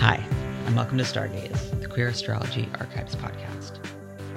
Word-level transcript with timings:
Hi, 0.00 0.14
and 0.64 0.74
welcome 0.74 0.96
to 0.96 1.04
Star 1.04 1.28
Gays, 1.28 1.72
the 1.72 1.86
Queer 1.86 2.08
Astrology 2.08 2.66
Archives 2.80 3.14
podcast, 3.14 3.84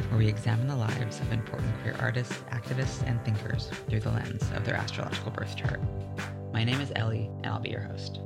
where 0.09 0.17
we 0.17 0.27
examine 0.27 0.67
the 0.67 0.75
lives 0.75 1.21
of 1.21 1.31
important 1.31 1.71
queer 1.81 1.95
artists, 2.01 2.37
activists, 2.51 3.01
and 3.07 3.23
thinkers 3.23 3.71
through 3.87 4.01
the 4.01 4.11
lens 4.11 4.43
of 4.55 4.65
their 4.65 4.75
astrological 4.75 5.31
birth 5.31 5.55
chart. 5.55 5.79
My 6.51 6.65
name 6.65 6.81
is 6.81 6.91
Elly, 6.97 7.31
and 7.37 7.45
I'll 7.45 7.61
be 7.61 7.69
your 7.69 7.79
host. 7.79 8.19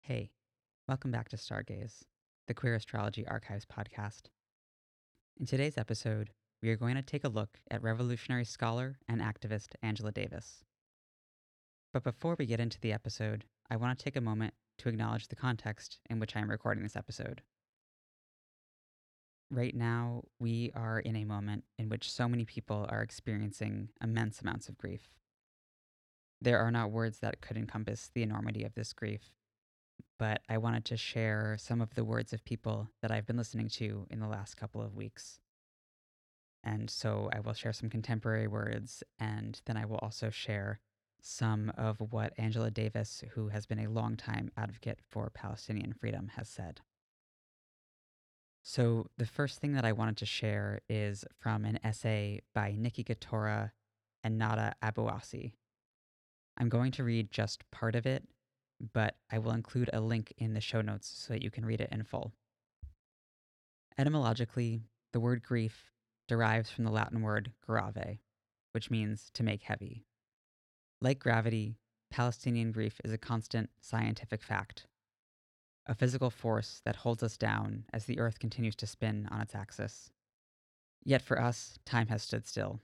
Hey, 0.00 0.32
welcome 0.88 1.12
back 1.12 1.28
to 1.28 1.36
Star 1.36 1.62
Gays, 1.62 2.04
the 2.48 2.54
Queer 2.54 2.74
Astrology 2.74 3.24
Archives 3.28 3.64
podcast. 3.64 4.22
In 5.38 5.46
today's 5.46 5.78
episode, 5.78 6.30
we 6.60 6.70
are 6.70 6.76
going 6.76 6.96
to 6.96 7.02
take 7.02 7.22
a 7.22 7.28
look 7.28 7.60
at 7.70 7.84
revolutionary 7.84 8.44
scholar 8.44 8.98
and 9.06 9.20
activist 9.20 9.76
Angela 9.80 10.10
Davis. 10.10 10.64
But 11.92 12.02
before 12.02 12.34
we 12.36 12.46
get 12.46 12.58
into 12.58 12.80
the 12.80 12.92
episode, 12.92 13.44
I 13.70 13.76
want 13.76 13.96
to 13.96 14.04
take 14.04 14.16
a 14.16 14.20
moment 14.20 14.54
to 14.78 14.88
acknowledge 14.88 15.28
the 15.28 15.36
context 15.36 16.00
in 16.10 16.18
which 16.18 16.34
I 16.34 16.40
am 16.40 16.50
recording 16.50 16.82
this 16.82 16.96
episode. 16.96 17.42
Right 19.48 19.74
now, 19.74 20.24
we 20.40 20.72
are 20.74 20.98
in 20.98 21.14
a 21.16 21.24
moment 21.24 21.64
in 21.78 21.88
which 21.88 22.10
so 22.10 22.28
many 22.28 22.44
people 22.44 22.86
are 22.88 23.02
experiencing 23.02 23.90
immense 24.02 24.40
amounts 24.40 24.68
of 24.68 24.76
grief. 24.76 25.08
There 26.40 26.58
are 26.58 26.70
not 26.70 26.90
words 26.90 27.18
that 27.20 27.40
could 27.40 27.56
encompass 27.56 28.10
the 28.12 28.22
enormity 28.22 28.64
of 28.64 28.74
this 28.74 28.92
grief, 28.92 29.32
but 30.18 30.40
I 30.48 30.58
wanted 30.58 30.84
to 30.86 30.96
share 30.96 31.56
some 31.58 31.80
of 31.80 31.94
the 31.94 32.04
words 32.04 32.32
of 32.32 32.44
people 32.44 32.88
that 33.02 33.10
I've 33.12 33.26
been 33.26 33.36
listening 33.36 33.68
to 33.70 34.06
in 34.10 34.20
the 34.20 34.28
last 34.28 34.56
couple 34.56 34.82
of 34.82 34.96
weeks. 34.96 35.38
And 36.64 36.90
so 36.90 37.28
I 37.32 37.40
will 37.40 37.54
share 37.54 37.72
some 37.72 37.90
contemporary 37.90 38.46
words, 38.46 39.02
and 39.18 39.60
then 39.66 39.76
I 39.76 39.84
will 39.84 39.98
also 39.98 40.30
share 40.30 40.80
some 41.22 41.72
of 41.76 42.00
what 42.12 42.32
Angela 42.36 42.70
Davis, 42.70 43.22
who 43.34 43.48
has 43.48 43.66
been 43.66 43.78
a 43.78 43.90
longtime 43.90 44.50
advocate 44.56 45.00
for 45.08 45.30
Palestinian 45.30 45.92
freedom, 45.92 46.30
has 46.36 46.48
said. 46.48 46.80
So, 48.62 49.06
the 49.16 49.26
first 49.26 49.58
thing 49.60 49.72
that 49.72 49.84
I 49.84 49.92
wanted 49.92 50.18
to 50.18 50.26
share 50.26 50.80
is 50.88 51.24
from 51.38 51.64
an 51.64 51.78
essay 51.82 52.40
by 52.54 52.74
Nicki 52.76 53.02
Kattoura 53.02 53.70
and 54.22 54.38
Nada 54.38 54.74
Abuasi. 54.82 55.52
I'm 56.58 56.68
going 56.68 56.92
to 56.92 57.04
read 57.04 57.30
just 57.30 57.70
part 57.70 57.94
of 57.94 58.04
it, 58.06 58.24
but 58.92 59.16
I 59.30 59.38
will 59.38 59.52
include 59.52 59.88
a 59.92 60.00
link 60.00 60.34
in 60.36 60.52
the 60.52 60.60
show 60.60 60.82
notes 60.82 61.08
so 61.08 61.32
that 61.32 61.42
you 61.42 61.50
can 61.50 61.64
read 61.64 61.80
it 61.80 61.88
in 61.90 62.02
full. 62.02 62.32
Etymologically, 63.96 64.82
the 65.12 65.20
word 65.20 65.42
grief 65.42 65.90
derives 66.28 66.70
from 66.70 66.84
the 66.84 66.92
Latin 66.92 67.22
word 67.22 67.52
grave, 67.66 68.18
which 68.72 68.90
means 68.90 69.30
to 69.34 69.42
make 69.42 69.62
heavy. 69.62 70.04
Like 71.02 71.18
gravity, 71.18 71.78
Palestinian 72.10 72.72
grief 72.72 73.00
is 73.04 73.12
a 73.12 73.18
constant 73.18 73.70
scientific 73.80 74.42
fact, 74.42 74.86
a 75.86 75.94
physical 75.94 76.28
force 76.28 76.82
that 76.84 76.96
holds 76.96 77.22
us 77.22 77.38
down 77.38 77.84
as 77.90 78.04
the 78.04 78.18
Earth 78.18 78.38
continues 78.38 78.76
to 78.76 78.86
spin 78.86 79.26
on 79.30 79.40
its 79.40 79.54
axis. 79.54 80.10
Yet 81.02 81.22
for 81.22 81.40
us, 81.40 81.78
time 81.86 82.08
has 82.08 82.22
stood 82.22 82.46
still. 82.46 82.80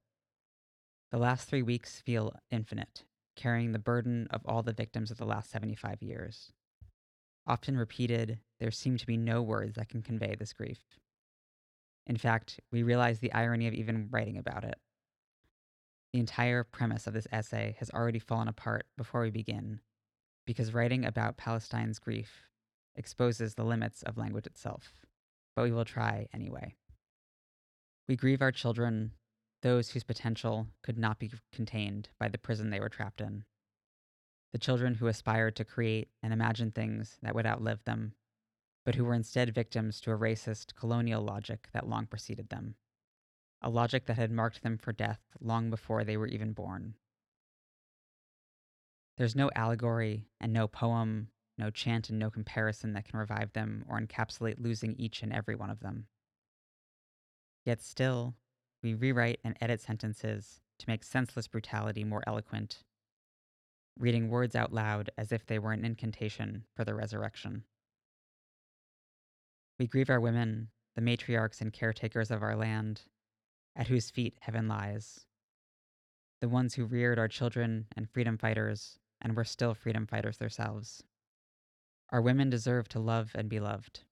The 1.10 1.18
last 1.18 1.46
three 1.46 1.60
weeks 1.60 2.00
feel 2.00 2.34
infinite, 2.50 3.04
carrying 3.36 3.72
the 3.72 3.78
burden 3.78 4.28
of 4.30 4.40
all 4.46 4.62
the 4.62 4.72
victims 4.72 5.10
of 5.10 5.18
the 5.18 5.26
last 5.26 5.50
75 5.50 6.02
years. 6.02 6.52
Often 7.46 7.76
repeated, 7.76 8.38
there 8.58 8.70
seem 8.70 8.96
to 8.96 9.06
be 9.06 9.18
no 9.18 9.42
words 9.42 9.74
that 9.74 9.90
can 9.90 10.02
convey 10.02 10.34
this 10.34 10.54
grief. 10.54 10.80
In 12.06 12.16
fact, 12.16 12.60
we 12.72 12.82
realize 12.82 13.18
the 13.18 13.32
irony 13.34 13.66
of 13.66 13.74
even 13.74 14.08
writing 14.10 14.38
about 14.38 14.64
it. 14.64 14.78
The 16.16 16.20
entire 16.20 16.64
premise 16.64 17.06
of 17.06 17.12
this 17.12 17.26
essay 17.30 17.76
has 17.78 17.90
already 17.90 18.18
fallen 18.18 18.48
apart 18.48 18.86
before 18.96 19.20
we 19.20 19.28
begin, 19.28 19.80
because 20.46 20.72
writing 20.72 21.04
about 21.04 21.36
Palestine's 21.36 21.98
grief 21.98 22.48
exposes 22.94 23.54
the 23.54 23.66
limits 23.66 24.02
of 24.02 24.16
language 24.16 24.46
itself. 24.46 25.04
But 25.54 25.64
we 25.64 25.72
will 25.72 25.84
try 25.84 26.26
anyway. 26.32 26.74
We 28.08 28.16
grieve 28.16 28.40
our 28.40 28.50
children, 28.50 29.12
those 29.60 29.90
whose 29.90 30.04
potential 30.04 30.68
could 30.82 30.96
not 30.96 31.18
be 31.18 31.32
contained 31.52 32.08
by 32.18 32.28
the 32.28 32.38
prison 32.38 32.70
they 32.70 32.80
were 32.80 32.88
trapped 32.88 33.20
in. 33.20 33.44
The 34.54 34.58
children 34.58 34.94
who 34.94 35.08
aspired 35.08 35.54
to 35.56 35.66
create 35.66 36.08
and 36.22 36.32
imagine 36.32 36.70
things 36.70 37.18
that 37.20 37.34
would 37.34 37.44
outlive 37.44 37.84
them, 37.84 38.14
but 38.86 38.94
who 38.94 39.04
were 39.04 39.12
instead 39.12 39.54
victims 39.54 40.00
to 40.00 40.12
a 40.12 40.18
racist 40.18 40.76
colonial 40.76 41.20
logic 41.20 41.68
that 41.74 41.86
long 41.86 42.06
preceded 42.06 42.48
them 42.48 42.76
a 43.62 43.70
logic 43.70 44.06
that 44.06 44.16
had 44.16 44.30
marked 44.30 44.62
them 44.62 44.78
for 44.78 44.92
death 44.92 45.20
long 45.40 45.70
before 45.70 46.04
they 46.04 46.16
were 46.16 46.26
even 46.26 46.52
born. 46.52 46.94
There's 49.16 49.36
no 49.36 49.50
allegory 49.54 50.28
and 50.40 50.52
no 50.52 50.68
poem, 50.68 51.28
no 51.56 51.70
chant 51.70 52.10
and 52.10 52.18
no 52.18 52.30
comparison 52.30 52.92
that 52.92 53.06
can 53.06 53.18
revive 53.18 53.52
them 53.52 53.84
or 53.88 53.98
encapsulate 53.98 54.60
losing 54.60 54.94
each 54.96 55.22
and 55.22 55.32
every 55.32 55.54
one 55.54 55.70
of 55.70 55.80
them. 55.80 56.06
Yet 57.64 57.80
still, 57.80 58.34
we 58.82 58.94
rewrite 58.94 59.40
and 59.42 59.56
edit 59.60 59.80
sentences 59.80 60.60
to 60.78 60.88
make 60.88 61.02
senseless 61.02 61.48
brutality 61.48 62.04
more 62.04 62.22
eloquent, 62.26 62.84
reading 63.98 64.28
words 64.28 64.54
out 64.54 64.72
loud 64.72 65.10
as 65.16 65.32
if 65.32 65.46
they 65.46 65.58
were 65.58 65.72
an 65.72 65.84
incantation 65.84 66.64
for 66.74 66.84
the 66.84 66.94
resurrection. 66.94 67.64
We 69.78 69.86
grieve 69.86 70.10
our 70.10 70.20
women, 70.20 70.68
the 70.94 71.02
matriarchs 71.02 71.60
and 71.60 71.72
caretakers 71.72 72.30
of 72.30 72.42
our 72.42 72.54
land, 72.54 73.02
at 73.76 73.88
whose 73.88 74.10
feet 74.10 74.34
heaven 74.40 74.66
lies. 74.66 75.26
The 76.40 76.48
ones 76.48 76.74
who 76.74 76.84
reared 76.84 77.18
our 77.18 77.28
children 77.28 77.86
and 77.94 78.10
freedom 78.10 78.38
fighters, 78.38 78.98
and 79.20 79.36
were 79.36 79.44
still 79.44 79.74
freedom 79.74 80.06
fighters 80.06 80.38
themselves. 80.38 81.02
Our 82.10 82.22
women 82.22 82.50
deserve 82.50 82.88
to 82.90 82.98
love 82.98 83.32
and 83.34 83.48
be 83.48 83.60
loved. 83.60 84.04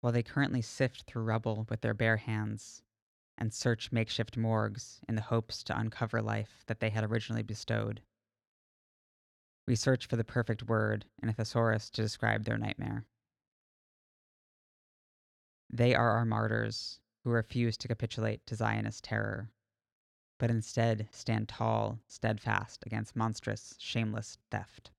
While 0.00 0.12
they 0.12 0.22
currently 0.22 0.62
sift 0.62 1.02
through 1.02 1.22
rubble 1.22 1.66
with 1.68 1.80
their 1.80 1.94
bare 1.94 2.18
hands 2.18 2.82
and 3.38 3.52
search 3.52 3.92
makeshift 3.92 4.36
morgues 4.36 5.00
in 5.08 5.14
the 5.14 5.22
hopes 5.22 5.62
to 5.64 5.78
uncover 5.78 6.22
life 6.22 6.62
that 6.66 6.80
they 6.80 6.90
had 6.90 7.04
originally 7.04 7.42
bestowed, 7.42 8.02
we 9.66 9.74
search 9.74 10.06
for 10.06 10.16
the 10.16 10.24
perfect 10.24 10.62
word 10.64 11.06
in 11.22 11.28
a 11.28 11.32
thesaurus 11.32 11.90
to 11.90 12.02
describe 12.02 12.44
their 12.44 12.58
nightmare. 12.58 13.04
They 15.72 15.94
are 15.94 16.12
our 16.12 16.24
martyrs, 16.24 17.00
who 17.26 17.32
refuse 17.32 17.76
to 17.76 17.88
capitulate 17.88 18.46
to 18.46 18.54
Zionist 18.54 19.02
terror, 19.02 19.50
but 20.38 20.48
instead 20.48 21.08
stand 21.10 21.48
tall, 21.48 21.98
steadfast 22.06 22.84
against 22.86 23.16
monstrous, 23.16 23.74
shameless 23.80 24.38
theft. 24.52 24.92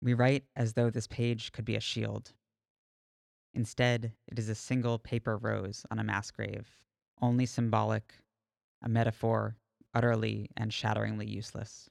We 0.00 0.14
write 0.14 0.44
as 0.56 0.72
though 0.72 0.88
this 0.88 1.06
page 1.06 1.52
could 1.52 1.66
be 1.66 1.76
a 1.76 1.80
shield. 1.80 2.32
Instead, 3.52 4.12
it 4.26 4.38
is 4.38 4.48
a 4.48 4.54
single 4.54 4.98
paper 4.98 5.36
rose 5.36 5.84
on 5.90 5.98
a 5.98 6.04
mass 6.04 6.30
grave, 6.30 6.70
only 7.20 7.44
symbolic, 7.44 8.14
a 8.80 8.88
metaphor, 8.88 9.58
utterly 9.92 10.48
and 10.56 10.72
shatteringly 10.72 11.26
useless. 11.26 11.90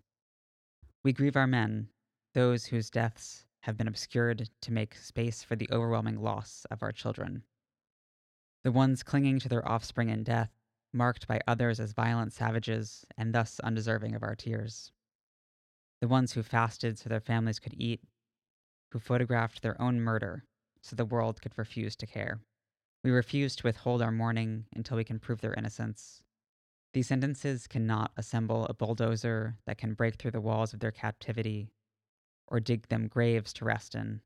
We 1.04 1.14
grieve 1.14 1.36
our 1.36 1.46
men, 1.46 1.90
those 2.34 2.66
whose 2.66 2.90
deaths 2.90 3.46
have 3.60 3.78
been 3.78 3.88
obscured 3.88 4.50
to 4.62 4.74
make 4.74 4.96
space 4.96 5.44
for 5.44 5.56
the 5.56 5.70
overwhelming 5.72 6.20
loss 6.20 6.66
of 6.72 6.82
our 6.82 6.92
children 6.92 7.44
the 8.66 8.72
ones 8.72 9.04
clinging 9.04 9.40
to 9.40 9.48
their 9.48 9.66
offspring 9.70 10.10
in 10.10 10.24
death, 10.24 10.50
marked 10.92 11.28
by 11.28 11.40
others 11.46 11.80
as 11.80 11.94
violent 11.94 12.34
savages 12.34 13.06
and 13.16 13.32
thus 13.32 13.60
undeserving 13.60 14.16
of 14.16 14.24
our 14.24 14.34
tears. 14.34 14.92
The 16.02 16.08
ones 16.08 16.34
who 16.34 16.42
fasted 16.42 16.98
so 16.98 17.08
their 17.08 17.20
families 17.20 17.60
could 17.60 17.76
eat, 17.78 18.02
who 18.92 18.98
photographed 18.98 19.62
their 19.62 19.80
own 19.80 20.02
murder 20.02 20.46
so 20.82 20.96
the 20.96 21.06
world 21.06 21.44
could 21.44 21.56
refuse 21.58 21.96
to 21.98 22.08
care. 22.08 22.40
We 23.04 23.12
refuse 23.12 23.56
to 23.58 23.68
withhold 23.68 24.02
our 24.02 24.12
mourning 24.12 24.66
until 24.76 24.98
we 24.98 25.04
can 25.04 25.20
prove 25.20 25.42
their 25.42 25.54
innocence. 25.54 26.24
These 26.94 27.08
sentences 27.08 27.68
cannot 27.68 28.14
assemble 28.18 28.66
a 28.66 28.74
bulldozer 28.74 29.58
that 29.68 29.78
can 29.78 29.94
break 29.94 30.16
through 30.16 30.32
the 30.32 30.42
walls 30.42 30.74
of 30.74 30.80
their 30.80 30.92
captivity 30.92 31.70
or 32.48 32.60
dig 32.60 32.88
them 32.88 33.10
graves 33.10 33.54
to 33.54 33.66
rest 33.66 33.94
in. 33.94 34.22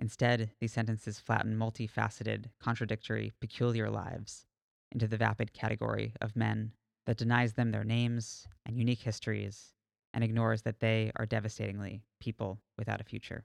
Instead, 0.00 0.50
these 0.60 0.72
sentences 0.72 1.18
flatten 1.18 1.54
multifaceted, 1.58 2.46
contradictory, 2.58 3.32
peculiar 3.38 3.90
lives 3.90 4.46
into 4.90 5.06
the 5.06 5.18
vapid 5.18 5.52
category 5.52 6.14
of 6.22 6.34
men 6.34 6.72
that 7.04 7.18
denies 7.18 7.52
them 7.52 7.70
their 7.70 7.84
names 7.84 8.48
and 8.64 8.78
unique 8.78 9.02
histories 9.02 9.74
and 10.14 10.24
ignores 10.24 10.62
that 10.62 10.80
they 10.80 11.12
are 11.16 11.26
devastatingly 11.26 12.02
people 12.18 12.58
without 12.78 13.00
a 13.00 13.04
future. 13.04 13.44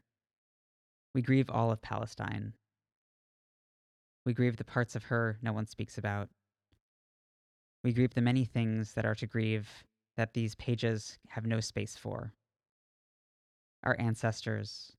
We 1.14 1.22
grieve 1.22 1.50
all 1.50 1.72
of 1.72 1.82
Palestine. 1.82 2.54
We 4.26 4.34
grieve 4.34 4.56
the 4.56 4.64
parts 4.64 4.96
of 4.96 5.04
her 5.04 5.38
no 5.42 5.52
one 5.52 5.68
speaks 5.68 5.98
about. 5.98 6.30
We 7.84 7.92
grieve 7.92 8.14
the 8.14 8.22
many 8.22 8.46
things 8.46 8.94
that 8.94 9.06
are 9.06 9.16
to 9.16 9.28
grieve 9.28 9.84
that 10.16 10.34
these 10.34 10.56
pages 10.56 11.20
have 11.28 11.46
no 11.46 11.60
space 11.60 11.98
for. 11.98 12.34
Our 13.84 13.98
ancestors, 14.00 14.94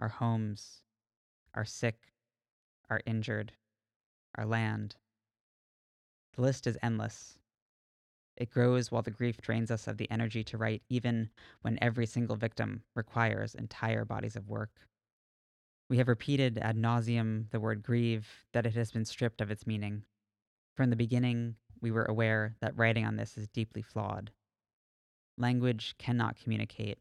our 0.00 0.08
homes, 0.08 0.82
are 1.58 1.64
sick, 1.64 1.96
are 2.88 3.00
injured, 3.04 3.52
our 4.36 4.46
land. 4.46 4.94
The 6.36 6.42
list 6.42 6.68
is 6.68 6.78
endless. 6.84 7.36
It 8.36 8.50
grows 8.50 8.92
while 8.92 9.02
the 9.02 9.10
grief 9.10 9.40
drains 9.40 9.72
us 9.72 9.88
of 9.88 9.96
the 9.96 10.08
energy 10.08 10.44
to 10.44 10.56
write, 10.56 10.82
even 10.88 11.30
when 11.62 11.76
every 11.82 12.06
single 12.06 12.36
victim 12.36 12.84
requires 12.94 13.56
entire 13.56 14.04
bodies 14.04 14.36
of 14.36 14.48
work. 14.48 14.70
We 15.90 15.96
have 15.96 16.06
repeated 16.06 16.58
ad 16.58 16.76
nauseum 16.76 17.50
the 17.50 17.58
word 17.58 17.82
grieve, 17.82 18.28
that 18.52 18.64
it 18.64 18.76
has 18.76 18.92
been 18.92 19.04
stripped 19.04 19.40
of 19.40 19.50
its 19.50 19.66
meaning. 19.66 20.04
From 20.76 20.90
the 20.90 20.96
beginning, 20.96 21.56
we 21.80 21.90
were 21.90 22.04
aware 22.04 22.54
that 22.60 22.76
writing 22.76 23.04
on 23.04 23.16
this 23.16 23.36
is 23.36 23.48
deeply 23.48 23.82
flawed. 23.82 24.30
Language 25.36 25.96
cannot 25.98 26.36
communicate 26.36 26.98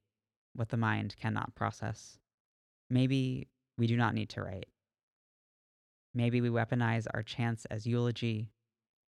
what 0.55 0.69
the 0.69 0.77
mind 0.77 1.15
cannot 1.19 1.53
process. 1.53 2.17
Maybe 2.89 3.49
we 3.77 3.87
do 3.87 3.95
not 3.95 4.13
need 4.13 4.29
to 4.29 4.41
write. 4.41 4.67
Maybe 6.13 6.41
we 6.41 6.49
weaponize 6.49 7.05
our 7.13 7.23
chants 7.23 7.65
as 7.65 7.85
eulogy, 7.85 8.49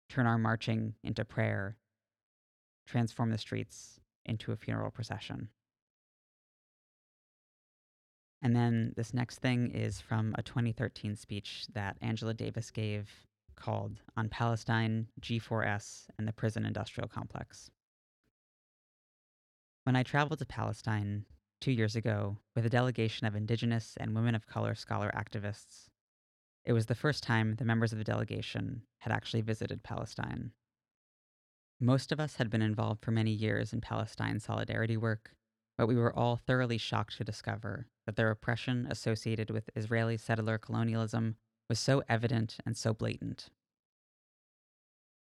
turn 0.09 0.27
our 0.27 0.37
marching 0.37 0.93
into 1.03 1.23
prayer, 1.23 1.77
transform 2.85 3.29
the 3.31 3.37
streets 3.37 3.99
into 4.25 4.51
a 4.51 4.57
funeral 4.57 4.91
procession. 4.91 5.49
And 8.41 8.55
then 8.55 8.93
this 8.95 9.13
next 9.13 9.39
thing 9.39 9.71
is 9.71 9.99
from 9.99 10.35
a 10.37 10.43
2013 10.43 11.15
speech 11.15 11.65
that 11.73 11.97
Angela 12.01 12.33
Davis 12.33 12.69
gave 12.71 13.09
called 13.55 14.01
On 14.15 14.29
Palestine, 14.29 15.07
G4S, 15.21 16.07
and 16.17 16.27
the 16.27 16.33
Prison 16.33 16.65
Industrial 16.65 17.07
Complex. 17.07 17.71
When 19.85 19.95
I 19.95 20.03
traveled 20.03 20.39
to 20.39 20.45
Palestine 20.45 21.25
two 21.59 21.71
years 21.71 21.95
ago 21.95 22.37
with 22.55 22.65
a 22.65 22.69
delegation 22.69 23.27
of 23.27 23.35
Indigenous 23.35 23.97
and 23.99 24.15
women 24.15 24.35
of 24.35 24.47
color 24.47 24.75
scholar 24.75 25.11
activists, 25.15 25.87
it 26.65 26.73
was 26.73 26.87
the 26.87 26.95
first 26.95 27.23
time 27.23 27.55
the 27.55 27.65
members 27.65 27.91
of 27.91 27.97
the 27.97 28.03
delegation 28.03 28.81
had 28.99 29.13
actually 29.13 29.41
visited 29.41 29.83
Palestine. 29.83 30.51
Most 31.79 32.11
of 32.11 32.19
us 32.19 32.35
had 32.35 32.49
been 32.49 32.61
involved 32.61 33.03
for 33.03 33.11
many 33.11 33.31
years 33.31 33.71
in 33.71 33.81
Palestine 33.81 34.39
solidarity 34.39 34.97
work, 34.97 35.31
but 35.77 35.87
we 35.87 35.95
were 35.95 36.13
all 36.13 36.37
thoroughly 36.37 36.77
shocked 36.77 37.17
to 37.17 37.23
discover 37.23 37.87
that 38.05 38.15
the 38.15 38.25
repression 38.25 38.87
associated 38.89 39.51
with 39.51 39.69
Israeli 39.75 40.17
settler 40.17 40.57
colonialism 40.57 41.35
was 41.69 41.79
so 41.79 42.03
evident 42.09 42.57
and 42.65 42.75
so 42.75 42.93
blatant. 42.93 43.49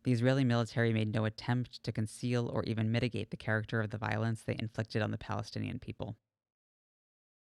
The 0.03 0.12
Israeli 0.12 0.44
military 0.44 0.94
made 0.94 1.13
no 1.13 1.25
attempt 1.25 1.83
to 1.83 1.92
conceal 1.92 2.48
or 2.48 2.63
even 2.63 2.92
mitigate 2.92 3.30
the 3.30 3.38
character 3.38 3.81
of 3.81 3.92
the 3.92 3.98
violence 3.98 4.42
they 4.42 4.56
inflicted 4.57 5.01
on 5.01 5.12
the 5.12 5.18
Palestinian 5.18 5.77
people. 5.77 6.18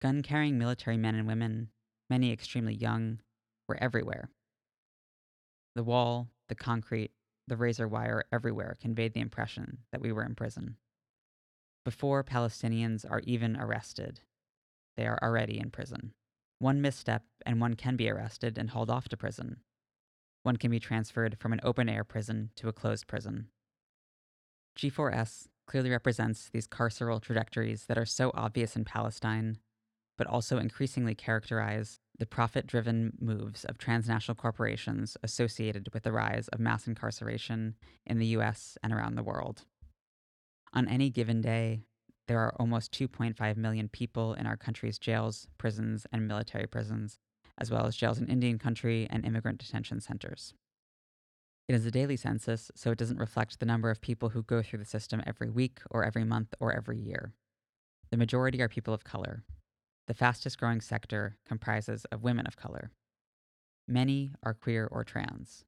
Gun 0.02 0.22
carrying 0.22 0.58
military 0.58 0.96
men 0.96 1.14
and 1.14 1.26
women, 1.26 1.70
many 2.08 2.32
extremely 2.32 2.74
young, 2.74 3.20
were 3.68 3.80
everywhere. 3.80 4.30
The 5.76 5.84
wall, 5.84 6.28
the 6.48 6.56
concrete, 6.56 7.12
the 7.46 7.56
razor 7.56 7.86
wire 7.86 8.24
everywhere 8.32 8.76
conveyed 8.80 9.12
the 9.12 9.20
impression 9.20 9.78
that 9.92 10.00
we 10.00 10.10
were 10.10 10.24
in 10.24 10.34
prison. 10.34 10.76
Before 11.84 12.24
Palestinians 12.24 13.08
are 13.08 13.20
even 13.20 13.56
arrested, 13.56 14.20
they 14.96 15.06
are 15.06 15.18
already 15.22 15.58
in 15.58 15.70
prison. 15.70 16.14
One 16.58 16.82
misstep, 16.82 17.22
and 17.46 17.60
one 17.60 17.74
can 17.74 17.96
be 17.96 18.10
arrested 18.10 18.58
and 18.58 18.70
hauled 18.70 18.90
off 18.90 19.08
to 19.10 19.16
prison. 19.16 19.60
One 20.42 20.56
can 20.56 20.70
be 20.70 20.80
transferred 20.80 21.36
from 21.38 21.52
an 21.52 21.60
open 21.62 21.88
air 21.88 22.04
prison 22.04 22.50
to 22.56 22.68
a 22.68 22.72
closed 22.72 23.06
prison. 23.06 23.48
G4S 24.78 25.48
clearly 25.66 25.90
represents 25.90 26.48
these 26.48 26.66
carceral 26.66 27.20
trajectories 27.20 27.84
that 27.86 27.98
are 27.98 28.06
so 28.06 28.30
obvious 28.34 28.74
in 28.74 28.84
Palestine, 28.84 29.58
but 30.16 30.26
also 30.26 30.58
increasingly 30.58 31.14
characterize 31.14 32.00
the 32.18 32.26
profit 32.26 32.66
driven 32.66 33.12
moves 33.20 33.64
of 33.64 33.78
transnational 33.78 34.34
corporations 34.34 35.16
associated 35.22 35.88
with 35.92 36.02
the 36.02 36.12
rise 36.12 36.48
of 36.48 36.60
mass 36.60 36.86
incarceration 36.86 37.74
in 38.06 38.18
the 38.18 38.26
US 38.26 38.76
and 38.82 38.92
around 38.92 39.14
the 39.14 39.22
world. 39.22 39.64
On 40.72 40.88
any 40.88 41.10
given 41.10 41.40
day, 41.40 41.84
there 42.28 42.38
are 42.38 42.54
almost 42.60 42.92
2.5 42.92 43.56
million 43.56 43.88
people 43.88 44.34
in 44.34 44.46
our 44.46 44.56
country's 44.56 44.98
jails, 44.98 45.48
prisons, 45.58 46.06
and 46.12 46.28
military 46.28 46.66
prisons, 46.66 47.18
as 47.60 47.70
well 47.70 47.86
as 47.86 47.96
jails 47.96 48.18
in 48.18 48.28
Indian 48.28 48.58
country 48.58 49.06
and 49.10 49.24
immigrant 49.24 49.58
detention 49.58 50.00
centers. 50.00 50.54
It 51.68 51.74
is 51.74 51.86
a 51.86 51.90
daily 51.90 52.16
census, 52.16 52.70
so 52.74 52.90
it 52.90 52.98
doesn't 52.98 53.18
reflect 53.18 53.60
the 53.60 53.66
number 53.66 53.90
of 53.90 54.00
people 54.00 54.30
who 54.30 54.42
go 54.42 54.62
through 54.62 54.80
the 54.80 54.84
system 54.84 55.22
every 55.26 55.50
week 55.50 55.78
or 55.90 56.04
every 56.04 56.24
month 56.24 56.54
or 56.58 56.72
every 56.72 56.98
year. 56.98 57.32
The 58.10 58.16
majority 58.16 58.60
are 58.60 58.68
people 58.68 58.92
of 58.92 59.04
color, 59.04 59.44
the 60.08 60.14
fastest 60.14 60.58
growing 60.58 60.80
sector 60.80 61.36
comprises 61.46 62.04
of 62.06 62.24
women 62.24 62.46
of 62.46 62.56
color. 62.56 62.90
Many 63.86 64.32
are 64.42 64.54
queer 64.54 64.88
or 64.90 65.04
trans. 65.04 65.64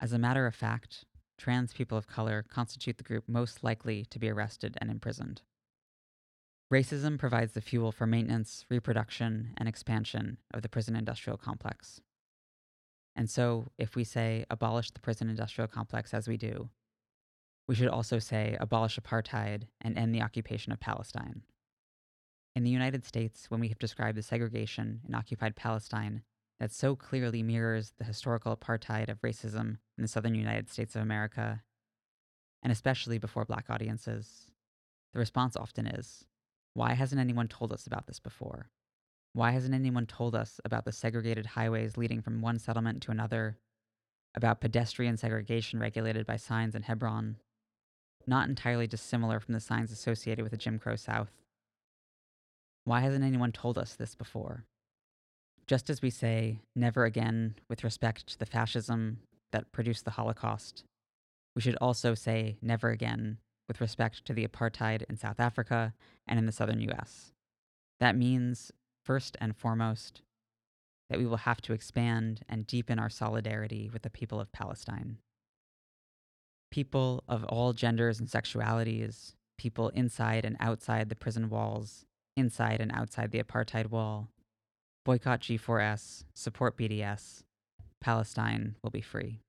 As 0.00 0.12
a 0.12 0.18
matter 0.18 0.46
of 0.46 0.54
fact, 0.54 1.06
trans 1.38 1.72
people 1.72 1.96
of 1.96 2.06
color 2.06 2.44
constitute 2.46 2.98
the 2.98 3.04
group 3.04 3.24
most 3.26 3.64
likely 3.64 4.04
to 4.10 4.18
be 4.18 4.28
arrested 4.28 4.76
and 4.80 4.90
imprisoned. 4.90 5.40
Racism 6.72 7.18
provides 7.18 7.52
the 7.52 7.60
fuel 7.60 7.92
for 7.92 8.06
maintenance, 8.06 8.64
reproduction, 8.70 9.52
and 9.58 9.68
expansion 9.68 10.38
of 10.54 10.62
the 10.62 10.70
prison 10.70 10.96
industrial 10.96 11.36
complex. 11.36 12.00
And 13.14 13.28
so, 13.28 13.66
if 13.76 13.94
we 13.94 14.04
say 14.04 14.46
abolish 14.48 14.90
the 14.90 15.00
prison 15.00 15.28
industrial 15.28 15.68
complex 15.68 16.14
as 16.14 16.26
we 16.26 16.38
do, 16.38 16.70
we 17.68 17.74
should 17.74 17.88
also 17.88 18.18
say 18.18 18.56
abolish 18.58 18.98
apartheid 18.98 19.64
and 19.82 19.98
end 19.98 20.14
the 20.14 20.22
occupation 20.22 20.72
of 20.72 20.80
Palestine. 20.80 21.42
In 22.56 22.64
the 22.64 22.70
United 22.70 23.04
States, 23.04 23.50
when 23.50 23.60
we 23.60 23.68
have 23.68 23.78
described 23.78 24.16
the 24.16 24.22
segregation 24.22 25.02
in 25.06 25.14
occupied 25.14 25.56
Palestine 25.56 26.22
that 26.58 26.72
so 26.72 26.96
clearly 26.96 27.42
mirrors 27.42 27.92
the 27.98 28.04
historical 28.04 28.56
apartheid 28.56 29.10
of 29.10 29.20
racism 29.20 29.76
in 29.98 30.02
the 30.02 30.08
southern 30.08 30.34
United 30.34 30.70
States 30.70 30.96
of 30.96 31.02
America, 31.02 31.64
and 32.62 32.72
especially 32.72 33.18
before 33.18 33.44
black 33.44 33.66
audiences, 33.68 34.46
the 35.12 35.18
response 35.18 35.54
often 35.54 35.86
is 35.86 36.24
why 36.74 36.94
hasn't 36.94 37.20
anyone 37.20 37.48
told 37.48 37.72
us 37.72 37.86
about 37.86 38.06
this 38.06 38.18
before? 38.18 38.70
Why 39.34 39.52
hasn't 39.52 39.74
anyone 39.74 40.06
told 40.06 40.34
us 40.34 40.60
about 40.64 40.84
the 40.84 40.92
segregated 40.92 41.46
highways 41.46 41.96
leading 41.96 42.22
from 42.22 42.40
one 42.40 42.58
settlement 42.58 43.02
to 43.02 43.10
another, 43.10 43.58
about 44.34 44.60
pedestrian 44.60 45.16
segregation 45.16 45.78
regulated 45.78 46.26
by 46.26 46.36
signs 46.36 46.74
in 46.74 46.82
Hebron, 46.82 47.36
not 48.26 48.48
entirely 48.48 48.86
dissimilar 48.86 49.40
from 49.40 49.54
the 49.54 49.60
signs 49.60 49.90
associated 49.90 50.42
with 50.42 50.52
the 50.52 50.58
Jim 50.58 50.78
Crow 50.78 50.96
South? 50.96 51.30
Why 52.84 53.00
hasn't 53.00 53.24
anyone 53.24 53.52
told 53.52 53.78
us 53.78 53.94
this 53.94 54.14
before? 54.14 54.64
Just 55.66 55.88
as 55.88 56.02
we 56.02 56.10
say 56.10 56.60
never 56.74 57.04
again 57.04 57.54
with 57.68 57.84
respect 57.84 58.26
to 58.28 58.38
the 58.38 58.46
fascism 58.46 59.18
that 59.52 59.72
produced 59.72 60.04
the 60.04 60.12
Holocaust, 60.12 60.84
we 61.54 61.62
should 61.62 61.76
also 61.76 62.14
say 62.14 62.56
never 62.60 62.90
again 62.90 63.38
with 63.72 63.80
respect 63.80 64.22
to 64.26 64.34
the 64.34 64.46
apartheid 64.46 65.02
in 65.08 65.16
South 65.16 65.40
Africa 65.40 65.94
and 66.26 66.38
in 66.38 66.44
the 66.44 66.52
southern 66.52 66.82
US. 66.90 67.32
That 68.00 68.14
means, 68.14 68.70
first 69.02 69.34
and 69.40 69.56
foremost, 69.56 70.20
that 71.08 71.18
we 71.18 71.24
will 71.24 71.38
have 71.38 71.62
to 71.62 71.72
expand 71.72 72.42
and 72.50 72.66
deepen 72.66 72.98
our 72.98 73.08
solidarity 73.08 73.88
with 73.90 74.02
the 74.02 74.10
people 74.10 74.38
of 74.38 74.52
Palestine. 74.52 75.16
People 76.70 77.24
of 77.26 77.44
all 77.44 77.72
genders 77.72 78.20
and 78.20 78.28
sexualities, 78.28 79.32
people 79.56 79.88
inside 79.88 80.44
and 80.44 80.58
outside 80.60 81.08
the 81.08 81.16
prison 81.16 81.48
walls, 81.48 82.04
inside 82.36 82.78
and 82.78 82.92
outside 82.92 83.30
the 83.30 83.42
apartheid 83.42 83.86
wall. 83.86 84.28
Boycott 85.02 85.40
G4S, 85.40 86.24
support 86.34 86.76
BDS. 86.76 87.42
Palestine 88.02 88.76
will 88.82 88.90
be 88.90 89.00
free. 89.00 89.40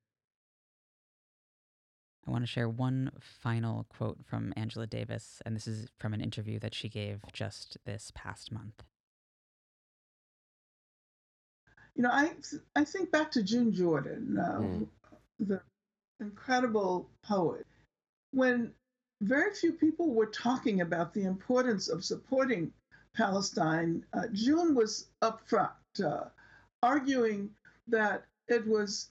I 2.26 2.30
want 2.30 2.42
to 2.42 2.46
share 2.46 2.68
one 2.68 3.10
final 3.20 3.86
quote 3.90 4.18
from 4.24 4.52
Angela 4.56 4.86
Davis, 4.86 5.42
and 5.44 5.54
this 5.54 5.66
is 5.66 5.88
from 5.98 6.14
an 6.14 6.20
interview 6.20 6.58
that 6.60 6.74
she 6.74 6.88
gave 6.88 7.20
just 7.32 7.76
this 7.84 8.10
past 8.14 8.50
month. 8.50 8.82
You 11.94 12.02
know, 12.02 12.10
I 12.10 12.32
I 12.74 12.84
think 12.84 13.10
back 13.10 13.30
to 13.32 13.42
June 13.42 13.72
Jordan, 13.72 14.38
uh, 14.38 14.58
mm. 14.58 14.86
the 15.38 15.60
incredible 16.20 17.08
poet. 17.22 17.66
When 18.32 18.72
very 19.20 19.54
few 19.54 19.72
people 19.72 20.12
were 20.12 20.26
talking 20.26 20.80
about 20.80 21.14
the 21.14 21.24
importance 21.24 21.88
of 21.88 22.04
supporting 22.04 22.72
Palestine. 23.14 24.04
Uh, 24.12 24.26
June 24.32 24.74
was 24.74 25.08
upfront, 25.22 25.70
uh, 26.04 26.24
arguing 26.82 27.50
that 27.88 28.24
it 28.48 28.66
was 28.66 29.10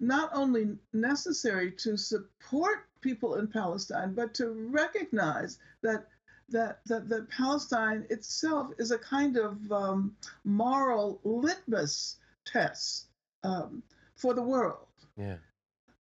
not 0.00 0.30
only 0.32 0.76
necessary 0.92 1.72
to 1.72 1.96
support 1.96 2.86
people 3.00 3.36
in 3.36 3.48
Palestine, 3.48 4.14
but 4.14 4.34
to 4.34 4.50
recognize 4.70 5.58
that 5.82 6.06
that 6.50 6.80
that, 6.86 7.08
that 7.08 7.28
Palestine 7.30 8.06
itself 8.08 8.72
is 8.78 8.90
a 8.90 8.98
kind 8.98 9.36
of 9.36 9.70
um, 9.70 10.16
moral 10.44 11.20
litmus 11.24 12.16
test 12.46 13.08
um, 13.44 13.82
for 14.16 14.34
the 14.34 14.42
world. 14.42 14.86
Yeah. 15.16 15.36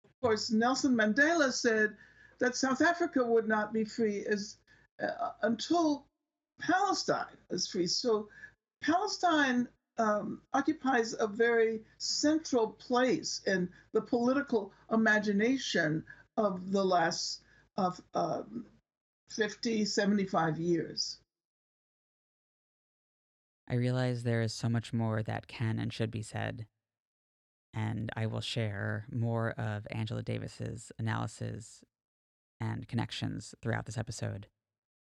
Of 0.05 0.21
course, 0.23 0.51
Nelson 0.51 0.95
Mandela 0.95 1.53
said 1.53 1.97
that 2.39 2.57
South 2.57 2.81
Africa 2.81 3.23
would 3.25 3.47
not 3.47 3.73
be 3.73 3.85
free 3.85 4.25
as, 4.25 4.57
uh, 5.03 5.31
until 5.43 6.07
Palestine 6.61 7.37
is 7.51 7.67
free. 7.67 7.87
So 7.87 8.29
Palestine 8.83 9.69
um, 9.99 10.41
occupies 10.53 11.15
a 11.19 11.27
very 11.27 11.83
central 11.99 12.69
place 12.69 13.41
in 13.47 13.69
the 13.93 14.01
political 14.01 14.73
imagination 14.91 16.05
of 16.37 16.73
the 16.73 16.85
last 16.85 17.41
of 17.77 18.01
um, 18.15 18.67
50, 19.31 19.85
75 19.85 20.59
years. 20.59 21.19
I 23.69 23.75
realize 23.75 24.23
there 24.23 24.43
is 24.43 24.53
so 24.53 24.69
much 24.69 24.93
more 24.93 25.23
that 25.23 25.47
can 25.47 25.79
and 25.79 25.93
should 25.93 26.11
be 26.11 26.23
said, 26.23 26.67
and 27.73 28.11
I 28.15 28.27
will 28.27 28.41
share 28.41 29.07
more 29.11 29.53
of 29.53 29.87
Angela 29.91 30.23
Davis's 30.23 30.93
analysis 30.99 31.83
and 32.61 32.87
connections 32.87 33.55
throughout 33.63 33.87
this 33.87 33.97
episode, 33.97 34.47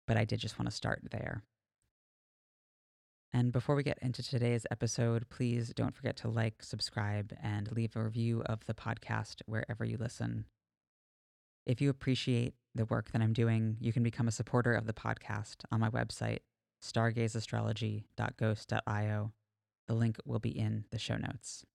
but 0.07 0.17
I 0.17 0.25
did 0.25 0.41
just 0.41 0.59
want 0.59 0.69
to 0.69 0.77
start 0.77 1.01
there. 1.11 1.43
And 3.33 3.51
before 3.53 3.75
we 3.75 3.83
get 3.83 3.99
into 4.01 4.23
today's 4.23 4.65
episode, 4.71 5.29
please 5.29 5.73
don't 5.75 5.95
forget 5.95 6.17
to 6.19 6.29
like, 6.29 6.63
subscribe, 6.63 7.35
and 7.43 7.71
leave 7.73 7.95
a 7.95 8.03
review 8.03 8.43
of 8.47 8.65
the 8.65 8.73
podcast 8.75 9.43
wherever 9.47 9.85
you 9.85 9.99
listen. 9.99 10.47
If 11.67 11.83
you 11.83 11.91
appreciate 11.91 12.55
the 12.75 12.87
work 12.87 13.13
that 13.13 13.21
I'm 13.21 13.35
doing, 13.35 13.77
you 13.81 13.93
can 13.93 14.03
become 14.03 14.29
a 14.29 14.33
supporter 14.33 14.73
of 14.73 14.87
the 14.87 14.95
podcast 14.95 15.57
on 15.71 15.81
my 15.81 15.91
website, 15.91 16.39
stargaysastrology.ghost.io. 16.83 19.33
The 19.87 19.95
link 19.95 20.17
will 20.25 20.39
be 20.39 20.59
in 20.59 20.85
the 20.91 20.99
show 20.99 21.17
notes. 21.17 21.67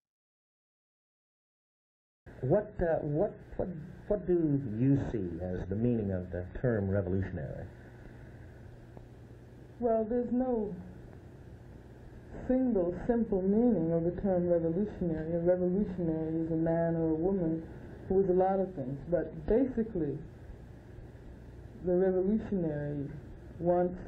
What, 2.41 2.73
uh, 2.81 2.95
what, 3.01 3.37
what, 3.57 3.67
what 4.07 4.25
do 4.25 4.59
you 4.79 4.99
see 5.11 5.29
as 5.43 5.67
the 5.69 5.75
meaning 5.75 6.11
of 6.11 6.31
the 6.31 6.47
term 6.59 6.89
revolutionary? 6.89 7.67
Well, 9.79 10.03
there's 10.09 10.31
no 10.31 10.73
single 12.47 12.95
simple 13.07 13.41
meaning 13.41 13.91
of 13.93 14.03
the 14.03 14.21
term 14.21 14.49
revolutionary. 14.49 15.33
A 15.35 15.39
revolutionary 15.39 16.45
is 16.45 16.51
a 16.51 16.59
man 16.59 16.95
or 16.95 17.11
a 17.11 17.19
woman 17.19 17.63
who 18.07 18.21
is 18.21 18.29
a 18.29 18.33
lot 18.33 18.59
of 18.59 18.73
things, 18.75 18.97
but 19.09 19.33
basically, 19.47 20.17
the 21.85 21.93
revolutionary 21.93 23.09
wants 23.59 23.99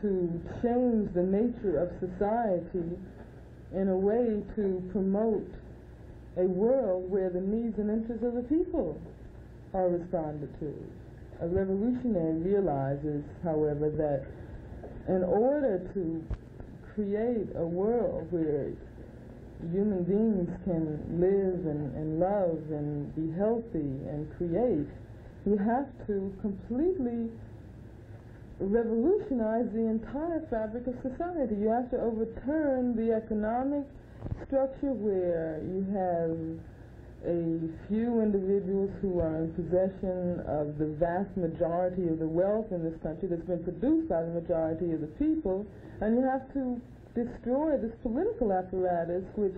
to 0.00 0.40
change 0.62 1.12
the 1.14 1.22
nature 1.22 1.82
of 1.82 1.90
society 2.00 2.96
in 3.74 3.88
a 3.88 3.96
way 3.96 4.42
to 4.56 4.82
promote 4.92 5.48
a 6.36 6.44
world 6.44 7.10
where 7.10 7.30
the 7.30 7.40
needs 7.40 7.78
and 7.78 7.90
interests 7.90 8.24
of 8.24 8.34
the 8.34 8.42
people 8.42 9.00
are 9.74 9.88
responded 9.88 10.48
to. 10.60 10.72
A 11.40 11.48
revolutionary 11.48 12.38
realizes, 12.40 13.24
however, 13.42 13.90
that 13.90 14.26
in 15.08 15.22
order 15.24 15.78
to 15.94 16.24
create 16.98 17.46
a 17.54 17.64
world 17.64 18.26
where 18.32 18.74
human 19.70 20.02
beings 20.02 20.50
can 20.66 20.98
live 21.22 21.62
and, 21.62 21.94
and 21.94 22.18
love 22.18 22.58
and 22.74 23.14
be 23.14 23.30
healthy 23.38 23.94
and 24.10 24.26
create, 24.36 24.90
you 25.46 25.56
have 25.58 25.86
to 26.08 26.34
completely 26.42 27.30
revolutionize 28.58 29.70
the 29.70 29.86
entire 29.86 30.42
fabric 30.50 30.86
of 30.88 30.94
society. 31.06 31.54
You 31.54 31.70
have 31.70 31.88
to 31.90 32.00
overturn 32.02 32.98
the 32.98 33.14
economic 33.14 33.86
structure 34.46 34.90
where 34.90 35.62
you 35.62 35.86
have 35.94 36.34
a 37.26 37.58
few 37.88 38.20
individuals 38.22 38.90
who 39.02 39.18
are 39.18 39.42
in 39.42 39.52
possession 39.54 40.40
of 40.46 40.78
the 40.78 40.94
vast 40.98 41.34
majority 41.36 42.06
of 42.08 42.18
the 42.18 42.28
wealth 42.28 42.70
in 42.70 42.84
this 42.84 42.94
country 43.02 43.28
that's 43.28 43.42
been 43.42 43.64
produced 43.64 44.08
by 44.08 44.22
the 44.22 44.30
majority 44.40 44.92
of 44.92 45.00
the 45.00 45.10
people, 45.18 45.66
and 46.00 46.14
you 46.14 46.22
have 46.22 46.46
to 46.54 46.80
destroy 47.14 47.76
this 47.76 47.92
political 48.02 48.52
apparatus 48.52 49.24
which, 49.34 49.56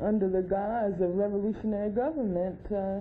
under 0.00 0.28
the 0.28 0.42
guise 0.42 0.96
of 1.00 1.14
revolutionary 1.14 1.90
government, 1.90 2.58
uh, 2.72 3.00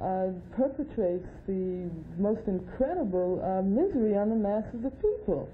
uh, 0.00 0.28
perpetrates 0.56 1.26
the 1.46 1.90
most 2.18 2.40
incredible 2.46 3.40
uh, 3.44 3.62
misery 3.62 4.16
on 4.16 4.28
the 4.28 4.36
masses 4.36 4.84
of 4.84 4.92
people. 5.00 5.48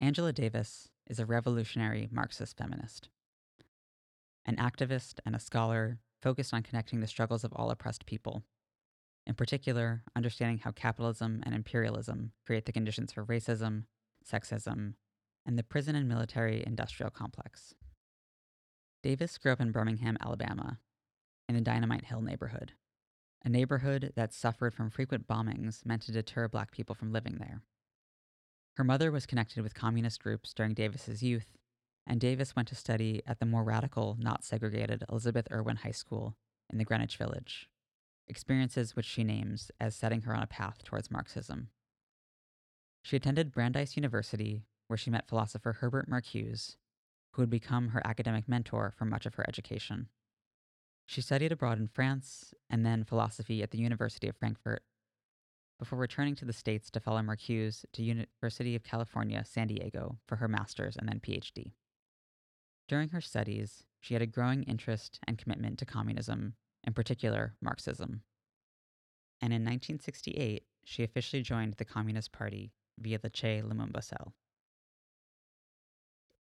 Angela 0.00 0.32
Davis 0.32 0.88
is 1.08 1.20
a 1.20 1.26
revolutionary 1.26 2.08
Marxist 2.10 2.56
feminist, 2.56 3.08
an 4.46 4.56
activist 4.56 5.14
and 5.24 5.34
a 5.34 5.40
scholar 5.40 5.98
focused 6.20 6.54
on 6.54 6.62
connecting 6.62 7.00
the 7.00 7.06
struggles 7.06 7.44
of 7.44 7.52
all 7.54 7.70
oppressed 7.70 8.06
people. 8.06 8.42
In 9.26 9.34
particular, 9.34 10.02
understanding 10.16 10.58
how 10.58 10.72
capitalism 10.72 11.42
and 11.44 11.54
imperialism 11.54 12.32
create 12.44 12.66
the 12.66 12.72
conditions 12.72 13.12
for 13.12 13.24
racism, 13.24 13.84
sexism, 14.28 14.94
and 15.46 15.58
the 15.58 15.62
prison 15.62 15.94
and 15.94 16.08
military 16.08 16.62
industrial 16.66 17.10
complex. 17.10 17.74
Davis 19.02 19.38
grew 19.38 19.52
up 19.52 19.60
in 19.60 19.72
Birmingham, 19.72 20.16
Alabama, 20.20 20.78
in 21.48 21.54
the 21.54 21.60
Dynamite 21.60 22.04
Hill 22.04 22.20
neighborhood, 22.20 22.72
a 23.44 23.48
neighborhood 23.48 24.12
that 24.14 24.32
suffered 24.32 24.74
from 24.74 24.90
frequent 24.90 25.26
bombings 25.26 25.84
meant 25.84 26.02
to 26.02 26.12
deter 26.12 26.48
black 26.48 26.70
people 26.70 26.94
from 26.94 27.12
living 27.12 27.38
there. 27.38 27.62
Her 28.76 28.84
mother 28.84 29.10
was 29.10 29.26
connected 29.26 29.62
with 29.62 29.74
communist 29.74 30.22
groups 30.22 30.54
during 30.54 30.74
Davis's 30.74 31.22
youth, 31.22 31.56
and 32.06 32.20
Davis 32.20 32.56
went 32.56 32.68
to 32.68 32.74
study 32.74 33.22
at 33.26 33.38
the 33.38 33.46
more 33.46 33.64
radical, 33.64 34.16
not 34.18 34.44
segregated 34.44 35.04
Elizabeth 35.08 35.46
Irwin 35.50 35.76
High 35.76 35.92
School 35.92 36.36
in 36.70 36.78
the 36.78 36.84
Greenwich 36.84 37.16
Village, 37.16 37.68
experiences 38.28 38.96
which 38.96 39.06
she 39.06 39.24
names 39.24 39.70
as 39.80 39.94
setting 39.94 40.22
her 40.22 40.34
on 40.34 40.42
a 40.42 40.46
path 40.46 40.82
towards 40.84 41.10
Marxism. 41.10 41.68
She 43.02 43.16
attended 43.16 43.52
Brandeis 43.52 43.96
University, 43.96 44.64
where 44.88 44.96
she 44.96 45.10
met 45.10 45.28
philosopher 45.28 45.74
Herbert 45.74 46.08
Marcuse, 46.08 46.76
who 47.32 47.42
would 47.42 47.50
become 47.50 47.88
her 47.88 48.06
academic 48.06 48.48
mentor 48.48 48.92
for 48.96 49.04
much 49.04 49.26
of 49.26 49.34
her 49.34 49.44
education. 49.48 50.08
She 51.06 51.20
studied 51.20 51.52
abroad 51.52 51.78
in 51.78 51.88
France 51.88 52.54
and 52.70 52.86
then 52.86 53.04
philosophy 53.04 53.62
at 53.62 53.70
the 53.70 53.78
University 53.78 54.28
of 54.28 54.36
Frankfurt 54.36 54.82
before 55.78 55.98
returning 55.98 56.36
to 56.36 56.44
the 56.44 56.52
States 56.52 56.90
to 56.90 57.00
follow 57.00 57.20
Marcuse 57.20 57.84
to 57.92 58.02
University 58.02 58.76
of 58.76 58.84
California, 58.84 59.44
San 59.44 59.66
Diego 59.66 60.18
for 60.26 60.36
her 60.36 60.46
master's 60.46 60.96
and 60.96 61.08
then 61.08 61.18
PhD. 61.18 61.72
During 62.92 63.08
her 63.08 63.22
studies, 63.22 63.84
she 64.00 64.12
had 64.12 64.22
a 64.22 64.26
growing 64.26 64.64
interest 64.64 65.18
and 65.26 65.38
commitment 65.38 65.78
to 65.78 65.86
communism, 65.86 66.56
in 66.84 66.92
particular 66.92 67.54
Marxism. 67.62 68.20
And 69.40 69.50
in 69.50 69.62
1968, 69.62 70.66
she 70.84 71.02
officially 71.02 71.40
joined 71.40 71.72
the 71.72 71.86
Communist 71.86 72.32
Party 72.32 72.74
via 72.98 73.18
the 73.18 73.30
Che 73.30 73.62
Lumumba 73.64 74.04
cell. 74.04 74.34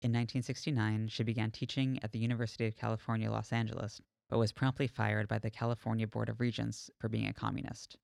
In 0.03 0.11
1969, 0.11 1.07
she 1.07 1.23
began 1.23 1.53
teaching 1.53 2.01
at 2.03 2.11
the 2.11 2.19
University 2.19 2.67
of 2.67 2.77
California, 2.77 3.31
Los 3.31 3.53
Angeles, 3.53 4.01
but 4.29 4.41
was 4.41 4.51
promptly 4.51 4.89
fired 4.89 5.29
by 5.29 5.39
the 5.39 5.51
California 5.51 6.09
Board 6.09 6.29
of 6.29 6.41
Regents 6.41 6.91
for 6.99 7.09
being 7.09 7.29
a 7.29 7.33
communist. 7.33 7.97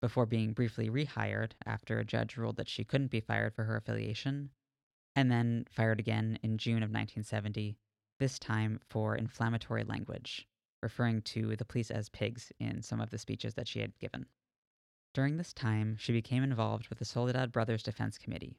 Before 0.00 0.26
being 0.26 0.54
briefly 0.54 0.90
rehired 0.90 1.52
after 1.64 2.00
a 2.00 2.04
judge 2.04 2.36
ruled 2.36 2.56
that 2.56 2.68
she 2.68 2.82
couldn't 2.82 3.12
be 3.12 3.20
fired 3.20 3.54
for 3.54 3.62
her 3.62 3.76
affiliation, 3.76 4.50
and 5.16 5.30
then 5.30 5.66
fired 5.70 6.00
again 6.00 6.38
in 6.42 6.58
June 6.58 6.82
of 6.82 6.90
1970, 6.90 7.76
this 8.18 8.38
time 8.38 8.80
for 8.88 9.16
inflammatory 9.16 9.84
language, 9.84 10.46
referring 10.82 11.22
to 11.22 11.56
the 11.56 11.64
police 11.64 11.90
as 11.90 12.08
pigs 12.08 12.52
in 12.58 12.82
some 12.82 13.00
of 13.00 13.10
the 13.10 13.18
speeches 13.18 13.54
that 13.54 13.68
she 13.68 13.80
had 13.80 13.98
given. 13.98 14.26
During 15.12 15.36
this 15.36 15.52
time, 15.52 15.96
she 15.96 16.12
became 16.12 16.42
involved 16.42 16.88
with 16.88 16.98
the 16.98 17.04
Soledad 17.04 17.52
Brothers 17.52 17.82
Defense 17.82 18.18
Committee, 18.18 18.58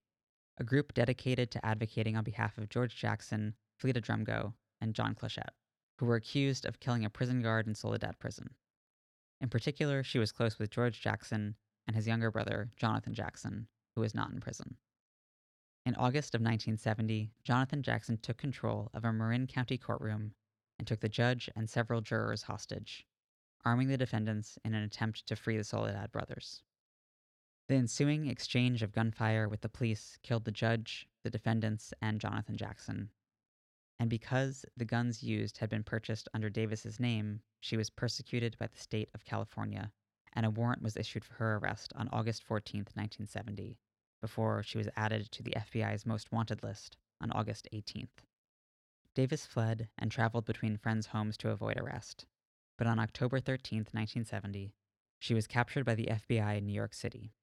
a 0.58 0.64
group 0.64 0.94
dedicated 0.94 1.52
to 1.52 1.66
advocating 1.66 2.16
on 2.16 2.24
behalf 2.24 2.58
of 2.58 2.70
George 2.70 2.96
Jackson, 2.96 3.56
Fleta 3.78 4.02
Drumgo, 4.02 4.54
and 4.80 4.96
John 4.96 5.16
Clutchette, 5.16 5.54
who 5.98 6.06
were 6.06 6.16
accused 6.16 6.66
of 6.66 6.80
killing 6.80 7.04
a 7.04 7.10
prison 7.10 7.42
guard 7.42 7.68
in 7.68 7.76
Soledad 7.76 8.20
Prison. 8.20 8.56
In 9.42 9.50
particular, 9.50 10.02
she 10.04 10.20
was 10.20 10.32
close 10.32 10.58
with 10.58 10.72
George 10.72 11.02
Jackson 11.02 11.56
and 11.88 11.96
his 11.96 12.08
younger 12.08 12.32
brother, 12.32 12.72
Jonathan 12.78 13.14
Jackson, 13.14 13.68
who 13.96 14.02
was 14.02 14.16
not 14.16 14.32
in 14.32 14.40
prison. 14.40 14.78
In 15.86 15.94
August 15.98 16.34
of 16.34 16.42
1970, 16.42 17.30
Jonathan 17.44 17.84
Jackson 17.84 18.18
took 18.18 18.38
control 18.38 18.90
of 18.96 19.06
a 19.06 19.14
Marin 19.14 19.46
County 19.46 19.78
courtroom 19.78 20.34
and 20.80 20.88
took 20.88 21.00
the 21.00 21.08
judge 21.08 21.48
and 21.56 21.70
several 21.70 22.02
jurors 22.02 22.42
hostage, 22.42 23.06
arming 23.64 23.90
the 23.90 23.98
defendants 23.98 24.58
in 24.66 24.74
an 24.74 24.82
attempt 24.82 25.28
to 25.28 25.36
free 25.36 25.58
the 25.58 25.64
Soledad 25.64 26.12
brothers. 26.12 26.64
The 27.68 27.76
ensuing 27.76 28.26
exchange 28.26 28.82
of 28.82 28.94
gunfire 28.94 29.48
with 29.48 29.62
the 29.62 29.70
police 29.70 30.18
killed 30.24 30.46
the 30.46 30.52
judge, 30.52 31.08
the 31.24 31.30
defendants, 31.30 31.94
and 32.02 32.20
Jonathan 32.20 32.58
Jackson. 32.58 33.12
And 34.00 34.10
because 34.10 34.66
the 34.76 34.86
guns 34.86 35.22
used 35.22 35.60
had 35.60 35.70
been 35.70 35.84
purchased 35.84 36.28
under 36.34 36.50
Davis's 36.50 37.00
name, 37.00 37.42
she 37.60 37.78
was 37.78 37.92
persecuted 37.92 38.58
by 38.58 38.68
the 38.68 38.78
state 38.78 39.10
of 39.14 39.24
California, 39.24 39.92
and 40.34 40.48
a 40.48 40.52
warrant 40.52 40.82
was 40.82 40.98
issued 40.98 41.24
for 41.24 41.36
her 41.36 41.58
arrest 41.58 41.94
on 41.96 42.10
August 42.12 42.44
14, 42.44 42.80
1970, 42.80 43.78
before 44.26 44.64
she 44.64 44.78
was 44.78 44.90
added 44.96 45.32
to 45.32 45.44
the 45.44 45.54
FBI's 45.56 46.06
most 46.06 46.32
wanted 46.32 46.64
list 46.64 46.98
on 47.22 47.32
August 47.32 47.68
18th. 47.72 48.26
Davis 49.14 49.46
fled 49.46 49.90
and 49.98 50.12
traveled 50.12 50.46
between 50.46 50.78
friends' 50.78 51.08
homes 51.08 51.38
to 51.38 51.52
avoid 51.52 51.78
arrest, 51.78 52.26
but 52.78 52.88
on 52.88 53.00
October 53.00 53.40
13, 53.40 53.80
1970, 53.80 54.74
she 55.20 55.34
was 55.34 55.48
captured 55.48 55.86
by 55.86 55.96
the 55.96 56.08
FBI 56.08 56.58
in 56.58 56.66
New 56.66 56.74
York 56.74 56.94
City 56.94 57.34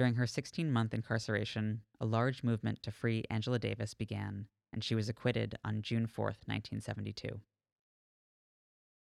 during 0.00 0.14
her 0.14 0.26
16 0.26 0.72
month 0.72 0.94
incarceration, 0.94 1.82
a 2.00 2.06
large 2.06 2.42
movement 2.42 2.82
to 2.82 2.90
free 2.90 3.22
Angela 3.28 3.58
Davis 3.58 3.92
began, 3.92 4.46
and 4.72 4.82
she 4.82 4.94
was 4.94 5.10
acquitted 5.10 5.58
on 5.62 5.82
June 5.82 6.06
4, 6.06 6.24
1972. 6.24 7.40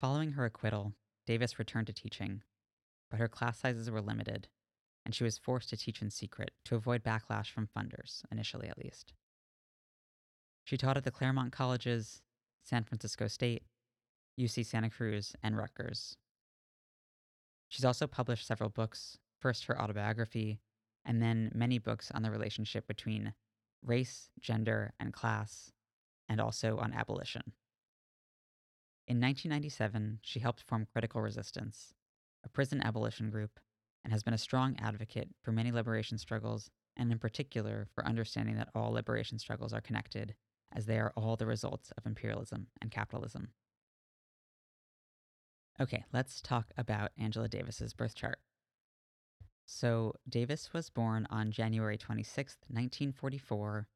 Following 0.01 0.33
her 0.33 0.45
acquittal, 0.45 0.93
Davis 1.27 1.59
returned 1.59 1.89
to 1.89 1.93
teaching, 1.93 2.43
but 3.11 3.19
her 3.19 3.27
class 3.27 3.59
sizes 3.59 3.91
were 3.91 4.01
limited, 4.01 4.47
and 5.05 5.15
she 5.15 5.25
was 5.25 5.39
forced 5.39 5.69
to 5.71 5.77
teach 5.77 6.01
in 6.03 6.11
secret 6.11 6.53
to 6.65 6.77
avoid 6.77 7.03
backlash 7.03 7.51
from 7.51 7.69
funders, 7.77 8.23
initially 8.31 8.69
at 8.69 8.79
least. 8.79 9.13
She 10.65 10.77
taught 10.77 10.97
at 10.97 11.05
the 11.05 11.11
Claremont 11.11 11.53
Colleges, 11.53 12.23
San 12.63 12.85
Francisco 12.85 13.29
State, 13.29 13.65
UC 14.41 14.65
Santa 14.65 14.91
Cruz, 14.91 15.35
and 15.43 15.57
Rutgers. 15.57 16.17
She's 17.69 17.85
also 17.85 18.07
published 18.07 18.47
several 18.47 18.71
books, 18.71 19.19
first 19.41 19.65
her 19.67 19.81
autobiography, 19.81 20.61
and 21.05 21.21
then 21.21 21.53
many 21.55 21.79
books 21.79 22.11
on 22.15 22.23
the 22.23 22.31
relationship 22.31 22.87
between 22.87 23.35
race, 23.83 24.31
gender, 24.41 24.95
and 24.99 25.13
class, 25.13 25.71
and 26.29 26.41
also 26.41 26.79
on 26.79 26.95
abolition. 26.95 27.43
In 29.07 29.21
1997, 29.21 30.21
she 30.23 30.41
helped 30.41 30.63
form 30.63 30.87
Critical 30.91 31.21
Resistance, 31.21 31.93
a 32.43 32.49
prison 32.49 32.81
abolition 32.81 33.29
group, 33.29 33.61
and 34.05 34.13
has 34.13 34.23
been 34.23 34.35
a 34.35 34.39
strong 34.39 34.77
advocate 34.79 35.29
for 35.43 35.51
many 35.51 35.73
liberation 35.73 36.19
struggles, 36.19 36.71
and 36.97 37.11
in 37.11 37.19
particular 37.19 37.89
for 37.95 38.07
understanding 38.07 38.57
that 38.57 38.69
all 38.75 38.93
liberation 38.93 39.39
struggles 39.39 39.73
are 39.73 39.81
connected, 39.81 40.35
as 40.73 40.87
they 40.87 40.99
are 40.99 41.13
all 41.17 41.37
the 41.37 41.47
results 41.47 41.91
of 41.97 42.07
imperialism 42.07 42.67
and 42.81 42.91
capitalism. 42.91 43.49
Okay, 45.81 46.05
let's 46.13 46.41
talk 46.41 46.71
about 46.77 47.11
Angela 47.19 47.49
Davis's 47.49 47.95
birth 47.95 48.15
chart. 48.15 48.39
So, 49.67 50.15
Davis 50.29 50.73
was 50.73 50.91
born 50.91 51.27
on 51.31 51.51
January 51.51 51.97
26, 51.97 52.59
1944, 52.69 53.89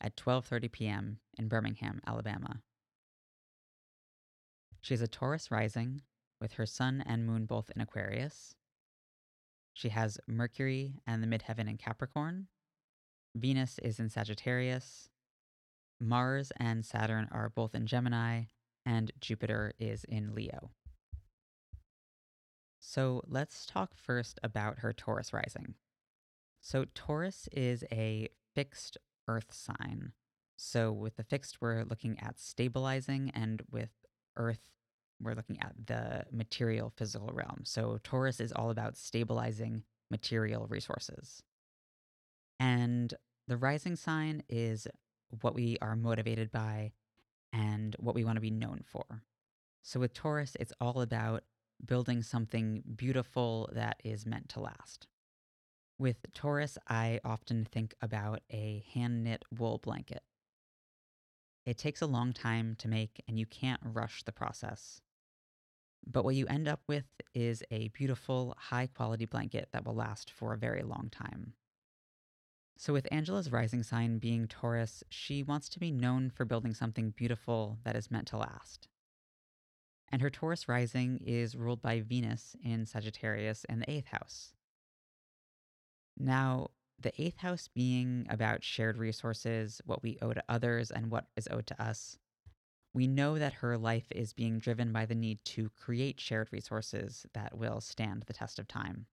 at 0.00 0.16
12:30 0.16 0.72
p.m. 0.72 1.18
in 1.38 1.46
Birmingham, 1.46 2.00
Alabama. 2.06 2.62
She 4.80 4.94
is 4.94 5.02
a 5.02 5.08
Taurus 5.08 5.50
rising, 5.50 6.00
with 6.40 6.54
her 6.54 6.64
sun 6.64 7.02
and 7.06 7.26
moon 7.26 7.44
both 7.44 7.70
in 7.76 7.82
Aquarius. 7.82 8.54
She 9.72 9.90
has 9.90 10.18
Mercury 10.26 11.00
and 11.06 11.22
the 11.22 11.26
midheaven 11.26 11.68
in 11.68 11.78
Capricorn. 11.78 12.48
Venus 13.34 13.78
is 13.82 14.00
in 14.00 14.10
Sagittarius. 14.10 15.08
Mars 16.00 16.52
and 16.56 16.84
Saturn 16.84 17.28
are 17.30 17.50
both 17.50 17.74
in 17.74 17.86
Gemini, 17.86 18.44
and 18.84 19.12
Jupiter 19.20 19.74
is 19.78 20.04
in 20.04 20.34
Leo. 20.34 20.70
So 22.80 23.22
let's 23.26 23.66
talk 23.66 23.94
first 23.94 24.40
about 24.42 24.78
her 24.78 24.92
Taurus 24.92 25.32
rising. 25.32 25.74
So, 26.62 26.84
Taurus 26.94 27.48
is 27.52 27.84
a 27.90 28.28
fixed 28.54 28.98
earth 29.26 29.52
sign. 29.52 30.12
So, 30.56 30.92
with 30.92 31.16
the 31.16 31.24
fixed, 31.24 31.60
we're 31.60 31.84
looking 31.84 32.18
at 32.20 32.38
stabilizing, 32.38 33.30
and 33.34 33.62
with 33.70 33.90
earth, 34.36 34.70
we're 35.20 35.34
looking 35.34 35.58
at 35.60 35.74
the 35.86 36.24
material 36.32 36.92
physical 36.96 37.30
realm. 37.32 37.62
So, 37.64 37.98
Taurus 38.02 38.40
is 38.40 38.52
all 38.52 38.70
about 38.70 38.96
stabilizing 38.96 39.82
material 40.10 40.66
resources. 40.68 41.42
And 42.58 43.12
the 43.48 43.56
rising 43.56 43.96
sign 43.96 44.42
is 44.48 44.86
what 45.42 45.54
we 45.54 45.76
are 45.80 45.96
motivated 45.96 46.50
by 46.50 46.92
and 47.52 47.96
what 47.98 48.14
we 48.14 48.24
want 48.24 48.36
to 48.36 48.40
be 48.40 48.50
known 48.50 48.82
for. 48.84 49.22
So, 49.82 50.00
with 50.00 50.14
Taurus, 50.14 50.56
it's 50.60 50.72
all 50.80 51.00
about 51.00 51.44
building 51.84 52.22
something 52.22 52.82
beautiful 52.96 53.70
that 53.72 54.00
is 54.04 54.26
meant 54.26 54.48
to 54.50 54.60
last. 54.60 55.06
With 55.98 56.32
Taurus, 56.34 56.78
I 56.88 57.20
often 57.24 57.64
think 57.64 57.94
about 58.00 58.40
a 58.50 58.84
hand 58.94 59.24
knit 59.24 59.44
wool 59.56 59.78
blanket. 59.82 60.22
It 61.66 61.76
takes 61.78 62.00
a 62.00 62.06
long 62.06 62.32
time 62.32 62.74
to 62.78 62.88
make, 62.88 63.22
and 63.28 63.38
you 63.38 63.46
can't 63.46 63.80
rush 63.84 64.22
the 64.22 64.32
process. 64.32 65.00
But 66.06 66.24
what 66.24 66.34
you 66.34 66.46
end 66.46 66.66
up 66.68 66.80
with 66.86 67.04
is 67.34 67.62
a 67.70 67.88
beautiful, 67.88 68.54
high 68.58 68.86
quality 68.86 69.26
blanket 69.26 69.68
that 69.72 69.84
will 69.84 69.94
last 69.94 70.30
for 70.30 70.52
a 70.52 70.58
very 70.58 70.82
long 70.82 71.08
time. 71.10 71.54
So, 72.76 72.92
with 72.92 73.08
Angela's 73.12 73.52
rising 73.52 73.82
sign 73.82 74.18
being 74.18 74.48
Taurus, 74.48 75.04
she 75.10 75.42
wants 75.42 75.68
to 75.70 75.78
be 75.78 75.90
known 75.90 76.30
for 76.30 76.46
building 76.46 76.72
something 76.72 77.10
beautiful 77.10 77.78
that 77.84 77.94
is 77.94 78.10
meant 78.10 78.26
to 78.28 78.38
last 78.38 78.88
and 80.10 80.22
her 80.22 80.30
Taurus 80.30 80.68
rising 80.68 81.18
is 81.24 81.56
ruled 81.56 81.80
by 81.80 82.00
Venus 82.00 82.56
in 82.64 82.86
Sagittarius 82.86 83.64
and 83.68 83.80
the 83.80 83.90
eighth 83.90 84.08
house. 84.08 84.54
Now, 86.18 86.68
the 86.98 87.18
eighth 87.20 87.38
house 87.38 87.68
being 87.68 88.26
about 88.28 88.64
shared 88.64 88.98
resources, 88.98 89.80
what 89.86 90.02
we 90.02 90.18
owe 90.20 90.32
to 90.32 90.42
others, 90.48 90.90
and 90.90 91.10
what 91.10 91.26
is 91.36 91.48
owed 91.50 91.66
to 91.68 91.82
us, 91.82 92.18
we 92.92 93.06
know 93.06 93.38
that 93.38 93.54
her 93.54 93.78
life 93.78 94.06
is 94.10 94.32
being 94.32 94.58
driven 94.58 94.92
by 94.92 95.06
the 95.06 95.14
need 95.14 95.38
to 95.44 95.70
create 95.70 96.20
shared 96.20 96.48
resources 96.50 97.24
that 97.34 97.56
will 97.56 97.80
stand 97.80 98.24
the 98.26 98.32
test 98.32 98.58
of 98.58 98.66
time. 98.66 99.06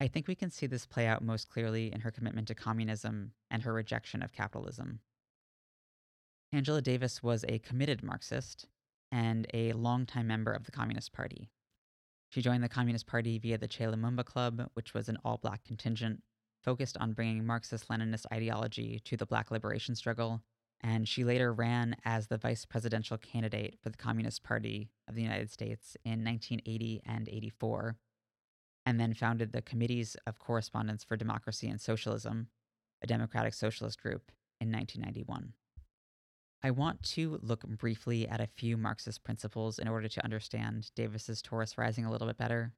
I 0.00 0.08
think 0.08 0.28
we 0.28 0.34
can 0.34 0.50
see 0.50 0.66
this 0.66 0.84
play 0.84 1.06
out 1.06 1.24
most 1.24 1.48
clearly 1.48 1.92
in 1.92 2.00
her 2.00 2.10
commitment 2.10 2.48
to 2.48 2.54
communism 2.54 3.32
and 3.50 3.62
her 3.62 3.72
rejection 3.72 4.22
of 4.22 4.32
capitalism. 4.32 5.00
Angela 6.52 6.82
Davis 6.82 7.22
was 7.22 7.44
a 7.48 7.58
committed 7.58 8.02
Marxist, 8.02 8.66
and 9.12 9.46
a 9.54 9.72
longtime 9.72 10.26
member 10.26 10.52
of 10.52 10.64
the 10.64 10.72
Communist 10.72 11.12
Party. 11.12 11.48
She 12.28 12.42
joined 12.42 12.62
the 12.62 12.68
Communist 12.68 13.06
Party 13.06 13.38
via 13.38 13.56
the 13.56 13.68
Che 13.68 13.84
Lumumba 13.84 14.24
Club, 14.24 14.68
which 14.74 14.94
was 14.94 15.08
an 15.08 15.18
all 15.24 15.38
black 15.38 15.64
contingent 15.64 16.22
focused 16.62 16.96
on 16.98 17.12
bringing 17.12 17.46
Marxist 17.46 17.88
Leninist 17.88 18.26
ideology 18.32 19.00
to 19.04 19.16
the 19.16 19.26
black 19.26 19.50
liberation 19.50 19.94
struggle, 19.94 20.42
and 20.86 21.08
she 21.08 21.24
later 21.24 21.52
ran 21.52 21.96
as 22.04 22.28
the 22.28 22.38
vice 22.38 22.64
presidential 22.64 23.18
candidate 23.18 23.76
for 23.82 23.88
the 23.88 23.96
Communist 23.96 24.44
Party 24.44 24.88
of 25.08 25.16
the 25.16 25.22
United 25.22 25.50
States 25.50 25.96
in 26.04 26.22
1980 26.24 27.02
and 27.04 27.28
84, 27.28 27.96
and 28.86 29.00
then 29.00 29.12
founded 29.12 29.50
the 29.50 29.62
Committees 29.62 30.16
of 30.28 30.38
Correspondence 30.38 31.02
for 31.02 31.16
Democracy 31.16 31.66
and 31.66 31.80
Socialism, 31.80 32.46
a 33.02 33.06
democratic 33.08 33.52
socialist 33.52 34.00
group, 34.00 34.30
in 34.60 34.70
1991. 34.70 35.54
I 36.62 36.70
want 36.70 37.02
to 37.02 37.40
look 37.42 37.66
briefly 37.66 38.28
at 38.28 38.40
a 38.40 38.46
few 38.46 38.76
Marxist 38.76 39.24
principles 39.24 39.80
in 39.80 39.88
order 39.88 40.06
to 40.06 40.24
understand 40.24 40.92
Davis's 40.94 41.42
Taurus 41.42 41.76
rising 41.76 42.04
a 42.04 42.12
little 42.12 42.28
bit 42.28 42.38
better. 42.38 42.70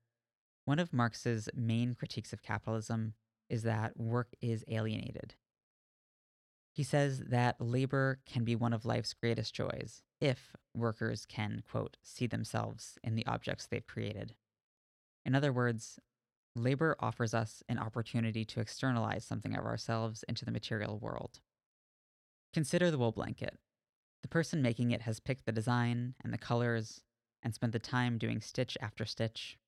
One 0.64 0.78
of 0.78 0.94
Marx's 0.94 1.50
main 1.54 1.94
critiques 1.94 2.32
of 2.32 2.42
capitalism 2.42 3.12
is 3.50 3.64
that 3.64 3.98
work 3.98 4.28
is 4.40 4.64
alienated. 4.66 5.34
He 6.78 6.84
says 6.84 7.18
that 7.30 7.60
labor 7.60 8.20
can 8.24 8.44
be 8.44 8.54
one 8.54 8.72
of 8.72 8.86
life's 8.86 9.12
greatest 9.12 9.52
joys 9.52 10.04
if 10.20 10.54
workers 10.72 11.26
can, 11.28 11.64
quote, 11.68 11.96
see 12.04 12.28
themselves 12.28 13.00
in 13.02 13.16
the 13.16 13.26
objects 13.26 13.66
they've 13.66 13.84
created. 13.84 14.36
In 15.26 15.34
other 15.34 15.52
words, 15.52 15.98
labor 16.54 16.94
offers 17.00 17.34
us 17.34 17.64
an 17.68 17.80
opportunity 17.80 18.44
to 18.44 18.60
externalize 18.60 19.24
something 19.24 19.56
of 19.56 19.64
ourselves 19.64 20.24
into 20.28 20.44
the 20.44 20.52
material 20.52 21.00
world. 21.00 21.40
Consider 22.54 22.92
the 22.92 22.98
wool 22.98 23.10
blanket. 23.10 23.58
The 24.22 24.28
person 24.28 24.62
making 24.62 24.92
it 24.92 25.02
has 25.02 25.18
picked 25.18 25.46
the 25.46 25.50
design 25.50 26.14
and 26.22 26.32
the 26.32 26.38
colors 26.38 27.00
and 27.42 27.52
spent 27.52 27.72
the 27.72 27.80
time 27.80 28.18
doing 28.18 28.40
stitch 28.40 28.78
after 28.80 29.04
stitch. 29.04 29.58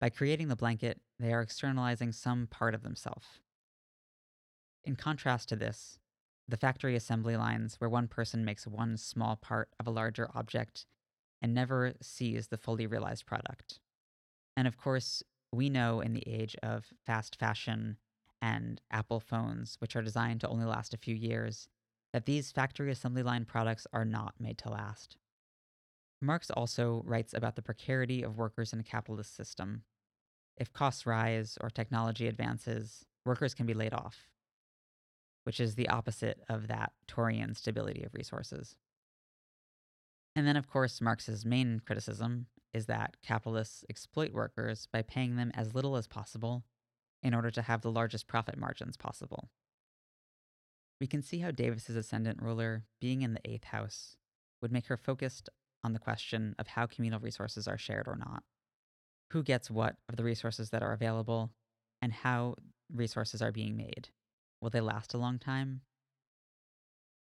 By 0.00 0.08
creating 0.08 0.48
the 0.48 0.56
blanket, 0.56 0.98
they 1.18 1.34
are 1.34 1.42
externalizing 1.42 2.12
some 2.12 2.46
part 2.46 2.74
of 2.74 2.82
themselves. 2.82 3.26
In 4.84 4.96
contrast 4.96 5.48
to 5.50 5.56
this, 5.56 5.98
the 6.48 6.56
factory 6.56 6.96
assembly 6.96 7.36
lines 7.36 7.76
where 7.78 7.90
one 7.90 8.08
person 8.08 8.44
makes 8.44 8.66
one 8.66 8.96
small 8.96 9.36
part 9.36 9.68
of 9.78 9.86
a 9.86 9.90
larger 9.90 10.28
object 10.34 10.86
and 11.42 11.54
never 11.54 11.94
sees 12.02 12.48
the 12.48 12.58
fully 12.58 12.86
realized 12.86 13.26
product. 13.26 13.78
And 14.56 14.66
of 14.66 14.76
course, 14.76 15.22
we 15.52 15.68
know 15.68 16.00
in 16.00 16.12
the 16.12 16.26
age 16.26 16.56
of 16.62 16.92
fast 17.04 17.36
fashion 17.36 17.98
and 18.42 18.80
Apple 18.90 19.20
phones, 19.20 19.76
which 19.80 19.96
are 19.96 20.02
designed 20.02 20.40
to 20.40 20.48
only 20.48 20.64
last 20.64 20.94
a 20.94 20.98
few 20.98 21.14
years, 21.14 21.68
that 22.12 22.26
these 22.26 22.50
factory 22.50 22.90
assembly 22.90 23.22
line 23.22 23.44
products 23.44 23.86
are 23.92 24.04
not 24.04 24.34
made 24.40 24.58
to 24.58 24.70
last. 24.70 25.16
Marx 26.20 26.50
also 26.50 27.02
writes 27.06 27.32
about 27.32 27.56
the 27.56 27.62
precarity 27.62 28.22
of 28.22 28.36
workers 28.36 28.72
in 28.72 28.80
a 28.80 28.84
capitalist 28.84 29.34
system. 29.34 29.82
If 30.56 30.72
costs 30.72 31.06
rise 31.06 31.56
or 31.60 31.70
technology 31.70 32.26
advances, 32.26 33.04
workers 33.24 33.54
can 33.54 33.66
be 33.66 33.74
laid 33.74 33.94
off, 33.94 34.28
which 35.44 35.60
is 35.60 35.74
the 35.74 35.88
opposite 35.88 36.40
of 36.48 36.68
that 36.68 36.92
Taurian 37.08 37.56
stability 37.56 38.02
of 38.02 38.14
resources. 38.14 38.76
And 40.36 40.46
then, 40.46 40.56
of 40.56 40.68
course, 40.68 41.00
Marx's 41.00 41.44
main 41.44 41.80
criticism 41.84 42.46
is 42.72 42.86
that 42.86 43.16
capitalists 43.22 43.84
exploit 43.88 44.32
workers 44.32 44.86
by 44.92 45.02
paying 45.02 45.36
them 45.36 45.50
as 45.54 45.74
little 45.74 45.96
as 45.96 46.06
possible 46.06 46.64
in 47.22 47.34
order 47.34 47.50
to 47.50 47.62
have 47.62 47.82
the 47.82 47.90
largest 47.90 48.26
profit 48.26 48.56
margins 48.56 48.96
possible. 48.96 49.50
We 51.00 51.06
can 51.06 51.22
see 51.22 51.38
how 51.38 51.50
Davis's 51.50 51.96
ascendant 51.96 52.42
ruler, 52.42 52.84
being 53.00 53.22
in 53.22 53.34
the 53.34 53.50
eighth 53.50 53.64
house, 53.64 54.16
would 54.62 54.70
make 54.70 54.86
her 54.86 54.96
focused 54.96 55.48
on 55.82 55.94
the 55.94 55.98
question 55.98 56.54
of 56.58 56.68
how 56.68 56.86
communal 56.86 57.20
resources 57.20 57.66
are 57.66 57.78
shared 57.78 58.06
or 58.06 58.16
not, 58.16 58.42
who 59.30 59.42
gets 59.42 59.70
what 59.70 59.96
of 60.08 60.16
the 60.16 60.24
resources 60.24 60.70
that 60.70 60.82
are 60.82 60.92
available, 60.92 61.50
and 62.02 62.12
how 62.12 62.54
resources 62.92 63.40
are 63.40 63.52
being 63.52 63.76
made. 63.76 64.10
Will 64.60 64.70
they 64.70 64.80
last 64.80 65.14
a 65.14 65.18
long 65.18 65.38
time? 65.38 65.82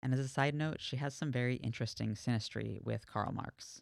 And 0.04 0.14
as 0.14 0.20
a 0.20 0.28
side 0.28 0.56
note, 0.56 0.82
she 0.82 0.98
has 0.98 1.14
some 1.14 1.32
very 1.32 1.56
interesting 1.58 2.16
synastry 2.16 2.82
with 2.84 3.08
Karl 3.08 3.32
Marx. 3.32 3.82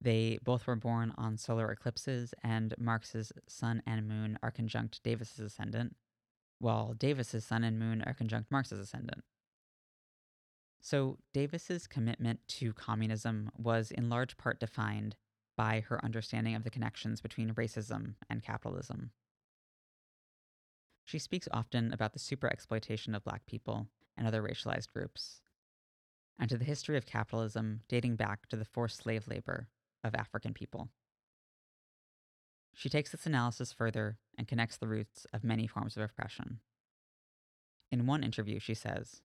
They 0.00 0.38
both 0.42 0.66
were 0.66 0.76
born 0.76 1.12
on 1.18 1.36
solar 1.36 1.70
eclipses, 1.70 2.32
and 2.42 2.74
Marx's 2.78 3.32
sun 3.48 3.82
and 3.86 4.08
moon 4.08 4.38
are 4.42 4.50
conjunct 4.50 5.02
Davis's 5.02 5.40
ascendant, 5.40 5.96
while 6.60 6.94
Davis's 6.94 7.44
sun 7.44 7.64
and 7.64 7.78
moon 7.78 8.02
are 8.02 8.14
conjunct 8.14 8.50
Marx's 8.50 8.78
ascendant. 8.78 9.24
So, 10.80 11.18
Davis's 11.34 11.88
commitment 11.88 12.40
to 12.48 12.72
communism 12.72 13.50
was 13.56 13.90
in 13.90 14.08
large 14.08 14.36
part 14.36 14.60
defined 14.60 15.16
by 15.56 15.80
her 15.88 16.02
understanding 16.04 16.54
of 16.54 16.62
the 16.62 16.70
connections 16.70 17.20
between 17.20 17.54
racism 17.54 18.14
and 18.30 18.42
capitalism. 18.42 19.10
She 21.08 21.18
speaks 21.18 21.48
often 21.52 21.90
about 21.94 22.12
the 22.12 22.18
superexploitation 22.18 23.16
of 23.16 23.24
black 23.24 23.46
people 23.46 23.86
and 24.14 24.26
other 24.26 24.42
racialized 24.42 24.92
groups, 24.92 25.40
and 26.38 26.50
to 26.50 26.58
the 26.58 26.66
history 26.66 26.98
of 26.98 27.06
capitalism 27.06 27.80
dating 27.88 28.16
back 28.16 28.46
to 28.48 28.56
the 28.56 28.66
forced 28.66 28.98
slave 28.98 29.26
labor 29.26 29.68
of 30.04 30.14
African 30.14 30.52
people. 30.52 30.90
She 32.74 32.90
takes 32.90 33.10
this 33.10 33.24
analysis 33.24 33.72
further 33.72 34.18
and 34.36 34.46
connects 34.46 34.76
the 34.76 34.86
roots 34.86 35.26
of 35.32 35.42
many 35.42 35.66
forms 35.66 35.96
of 35.96 36.02
oppression. 36.02 36.60
In 37.90 38.06
one 38.06 38.22
interview, 38.22 38.58
she 38.58 38.74
says 38.74 39.22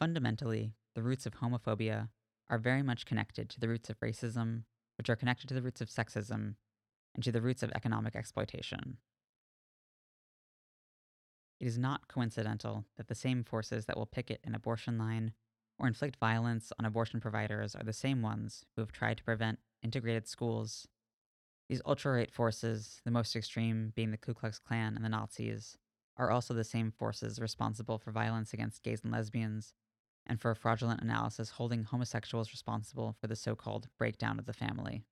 Fundamentally, 0.00 0.72
the 0.96 1.02
roots 1.04 1.26
of 1.26 1.34
homophobia 1.34 2.08
are 2.50 2.58
very 2.58 2.82
much 2.82 3.06
connected 3.06 3.48
to 3.50 3.60
the 3.60 3.68
roots 3.68 3.88
of 3.88 4.00
racism, 4.00 4.64
which 4.96 5.08
are 5.08 5.14
connected 5.14 5.46
to 5.46 5.54
the 5.54 5.62
roots 5.62 5.80
of 5.80 5.88
sexism, 5.88 6.56
and 7.14 7.22
to 7.22 7.30
the 7.30 7.40
roots 7.40 7.62
of 7.62 7.70
economic 7.76 8.16
exploitation. 8.16 8.98
It 11.60 11.66
is 11.66 11.78
not 11.78 12.08
coincidental 12.08 12.84
that 12.96 13.08
the 13.08 13.14
same 13.14 13.42
forces 13.42 13.86
that 13.86 13.96
will 13.96 14.06
picket 14.06 14.40
an 14.44 14.54
abortion 14.54 14.96
line 14.96 15.32
or 15.78 15.86
inflict 15.86 16.16
violence 16.16 16.72
on 16.78 16.84
abortion 16.84 17.20
providers 17.20 17.74
are 17.74 17.84
the 17.84 17.92
same 17.92 18.22
ones 18.22 18.64
who 18.74 18.82
have 18.82 18.92
tried 18.92 19.18
to 19.18 19.24
prevent 19.24 19.58
integrated 19.82 20.26
schools. 20.28 20.88
These 21.68 21.82
ultra 21.84 22.12
right 22.12 22.30
forces, 22.30 23.00
the 23.04 23.10
most 23.10 23.36
extreme 23.36 23.92
being 23.94 24.10
the 24.10 24.16
Ku 24.16 24.34
Klux 24.34 24.58
Klan 24.58 24.96
and 24.96 25.04
the 25.04 25.08
Nazis, 25.08 25.76
are 26.16 26.30
also 26.30 26.54
the 26.54 26.64
same 26.64 26.90
forces 26.90 27.40
responsible 27.40 27.98
for 27.98 28.10
violence 28.10 28.52
against 28.52 28.82
gays 28.82 29.02
and 29.02 29.12
lesbians, 29.12 29.72
and 30.26 30.40
for 30.40 30.50
a 30.50 30.56
fraudulent 30.56 31.00
analysis 31.00 31.50
holding 31.50 31.84
homosexuals 31.84 32.52
responsible 32.52 33.16
for 33.20 33.26
the 33.26 33.36
so 33.36 33.54
called 33.54 33.88
breakdown 33.98 34.38
of 34.38 34.46
the 34.46 34.52
family. 34.52 35.04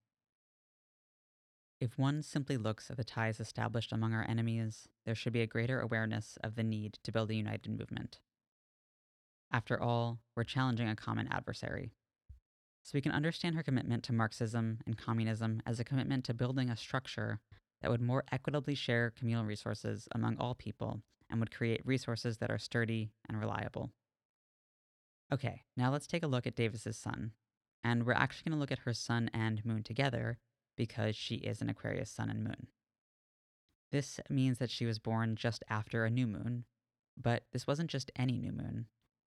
If 1.79 1.97
one 1.97 2.23
simply 2.23 2.57
looks 2.57 2.89
at 2.89 2.97
the 2.97 3.03
ties 3.03 3.39
established 3.39 3.91
among 3.91 4.13
our 4.13 4.25
enemies, 4.27 4.87
there 5.05 5.13
should 5.13 5.33
be 5.33 5.41
a 5.41 5.47
greater 5.47 5.79
awareness 5.79 6.37
of 6.43 6.55
the 6.55 6.63
need 6.63 6.97
to 7.03 7.11
build 7.11 7.29
a 7.29 7.35
united 7.35 7.69
movement. 7.69 8.19
After 9.51 9.79
all, 9.79 10.19
we're 10.35 10.43
challenging 10.43 10.89
a 10.89 10.95
common 10.95 11.27
adversary. 11.31 11.91
So 12.81 12.91
we 12.95 13.01
can 13.01 13.11
understand 13.11 13.55
her 13.55 13.63
commitment 13.63 14.03
to 14.05 14.13
Marxism 14.13 14.79
and 14.87 14.97
communism 14.97 15.61
as 15.67 15.79
a 15.79 15.83
commitment 15.83 16.25
to 16.25 16.33
building 16.33 16.69
a 16.69 16.77
structure 16.77 17.41
that 17.81 17.91
would 17.91 18.01
more 18.01 18.23
equitably 18.31 18.73
share 18.73 19.11
communal 19.11 19.45
resources 19.45 20.07
among 20.13 20.37
all 20.37 20.55
people 20.55 21.01
and 21.29 21.39
would 21.39 21.53
create 21.53 21.85
resources 21.85 22.39
that 22.39 22.49
are 22.49 22.57
sturdy 22.57 23.11
and 23.29 23.39
reliable. 23.39 23.91
Okay, 25.31 25.63
now 25.75 25.91
let's 25.91 26.07
take 26.07 26.23
a 26.23 26.27
look 26.27 26.47
at 26.47 26.55
Davis's 26.55 26.97
sun. 26.97 27.33
And 27.83 28.05
we're 28.05 28.13
actually 28.13 28.49
going 28.49 28.57
to 28.57 28.59
look 28.59 28.71
at 28.71 28.79
her 28.79 28.93
sun 28.93 29.29
and 29.31 29.63
moon 29.63 29.83
together 29.83 30.39
because 30.77 31.15
she 31.15 31.35
is 31.35 31.61
an 31.61 31.69
Aquarius 31.69 32.09
sun 32.09 32.29
and 32.29 32.43
moon. 32.43 32.67
This 33.91 34.19
means 34.29 34.59
that 34.59 34.69
she 34.69 34.85
was 34.85 34.99
born 34.99 35.35
just 35.35 35.63
after 35.69 36.05
a 36.05 36.09
new 36.09 36.27
moon, 36.27 36.65
but 37.21 37.43
this 37.51 37.67
wasn't 37.67 37.89
just 37.89 38.11
any 38.15 38.37
new 38.37 38.51
moon. 38.51 38.85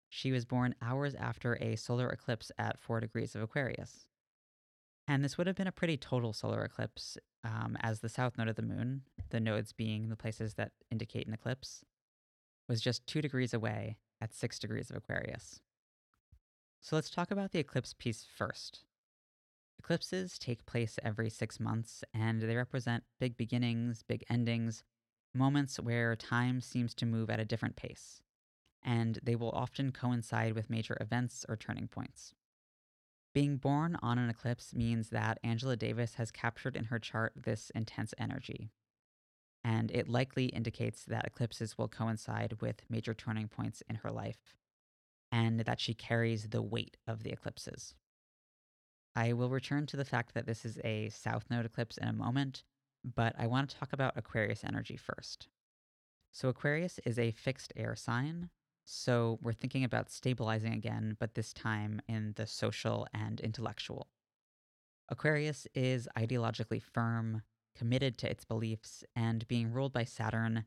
She 0.09 0.33
was 0.33 0.45
born 0.45 0.75
hours 0.83 1.15
after 1.15 1.55
a 1.61 1.77
solar 1.77 2.09
eclipse 2.09 2.51
at 2.59 2.81
4 2.81 3.01
degrees 3.01 3.35
of 3.35 3.43
Aquarius. 3.43 4.07
And 5.09 5.25
this 5.25 5.39
would 5.39 5.47
have 5.47 5.57
been 5.57 5.67
a 5.67 5.73
pretty 5.73 5.97
total 5.97 6.33
solar 6.33 6.63
eclipse, 6.63 7.17
um, 7.43 7.77
as 7.81 8.01
the 8.01 8.09
south 8.09 8.37
node 8.37 8.49
of 8.49 8.57
the 8.57 8.63
moon, 8.63 9.03
the 9.31 9.41
nodes 9.41 9.73
being 9.73 10.09
the 10.09 10.17
places 10.17 10.55
that 10.55 10.73
indicate 10.91 11.27
an 11.27 11.35
eclipse, 11.35 11.85
was 12.69 12.81
just 12.81 13.07
2 13.07 13.21
degrees 13.21 13.55
away 13.55 13.97
at 14.21 14.35
6 14.35 14.59
degrees 14.59 14.91
of 14.91 14.97
Aquarius. 14.97 15.61
So 16.81 16.97
let's 16.97 17.11
talk 17.11 17.31
about 17.31 17.53
the 17.53 17.59
eclipse 17.59 17.95
piece 17.95 18.27
first. 18.37 18.85
Eclipses 19.81 20.39
take 20.39 20.67
place 20.67 20.99
every 21.03 21.31
six 21.31 21.59
months, 21.59 22.05
and 22.15 22.41
they 22.43 22.57
represent 22.57 23.05
big 23.19 23.37
beginnings, 23.37 24.03
big 24.03 24.25
endings, 24.31 24.85
moments 25.35 25.79
where 25.79 26.15
time 26.17 26.61
seems 26.61 26.95
to 26.95 27.07
move 27.07 27.31
at 27.31 27.41
a 27.41 27.45
different 27.45 27.77
pace 27.77 28.23
and 28.83 29.19
they 29.23 29.37
will 29.37 29.51
often 29.51 29.93
coincide 29.93 30.55
with 30.55 30.71
major 30.71 30.97
events 31.01 31.45
or 31.49 31.57
turning 31.57 31.89
points. 31.89 32.35
Being 33.35 33.59
born 33.59 33.97
on 34.03 34.19
an 34.19 34.31
eclipse 34.31 34.75
means 34.75 35.11
that 35.11 35.39
Angela 35.45 35.77
Davis 35.77 36.15
has 36.15 36.31
captured 36.31 36.77
in 36.77 36.85
her 36.85 36.99
chart 36.99 37.33
this 37.37 37.71
intense 37.75 38.13
energy. 38.19 38.71
And 39.63 39.91
it 39.91 40.09
likely 40.09 40.47
indicates 40.47 41.05
that 41.05 41.27
eclipses 41.27 41.77
will 41.77 41.89
coincide 41.89 42.61
with 42.61 42.83
major 42.89 43.15
turning 43.15 43.47
points 43.47 43.83
in 43.89 43.97
her 43.97 44.11
life, 44.11 44.57
and 45.31 45.61
that 45.61 45.81
she 45.81 45.95
carries 45.95 46.49
the 46.49 46.63
weight 46.63 46.97
of 47.07 47.23
the 47.23 47.31
eclipses. 47.31 47.95
I 49.17 49.33
will 49.33 49.51
return 49.51 49.87
to 49.87 49.97
the 49.97 50.05
fact 50.05 50.35
that 50.35 50.47
this 50.47 50.65
is 50.65 50.79
a 50.85 51.09
South 51.09 51.45
Node 51.51 51.67
eclipse 51.67 51.97
in 51.97 52.09
a 52.09 52.13
moment, 52.13 52.63
but 53.05 53.35
I 53.39 53.47
want 53.47 53.71
to 53.71 53.77
talk 53.77 53.93
about 53.93 54.17
Aquarius 54.17 54.65
energy 54.65 54.97
first. 54.97 55.49
So, 56.33 56.49
Aquarius 56.49 57.01
is 57.05 57.19
a 57.19 57.33
fixed 57.33 57.73
air 57.77 57.97
sign, 57.97 58.51
so 58.85 59.39
we're 59.43 59.53
thinking 59.53 59.85
about 59.85 60.11
stabilizing 60.11 60.73
again, 60.73 61.17
but 61.19 61.35
this 61.35 61.53
time 61.53 62.01
in 62.09 62.35
the 62.37 62.47
social 62.47 63.07
and 63.13 63.41
intellectual. 63.41 64.09
Aquarius 65.09 65.67
is 65.75 66.09
ideologically 66.17 66.81
firm, 66.81 67.43
committed 67.77 68.17
to 68.19 68.31
its 68.31 68.45
beliefs, 68.45 69.03
and 69.17 69.47
being 69.49 69.73
ruled 69.73 69.93
by 69.93 70.05
Saturn, 70.05 70.65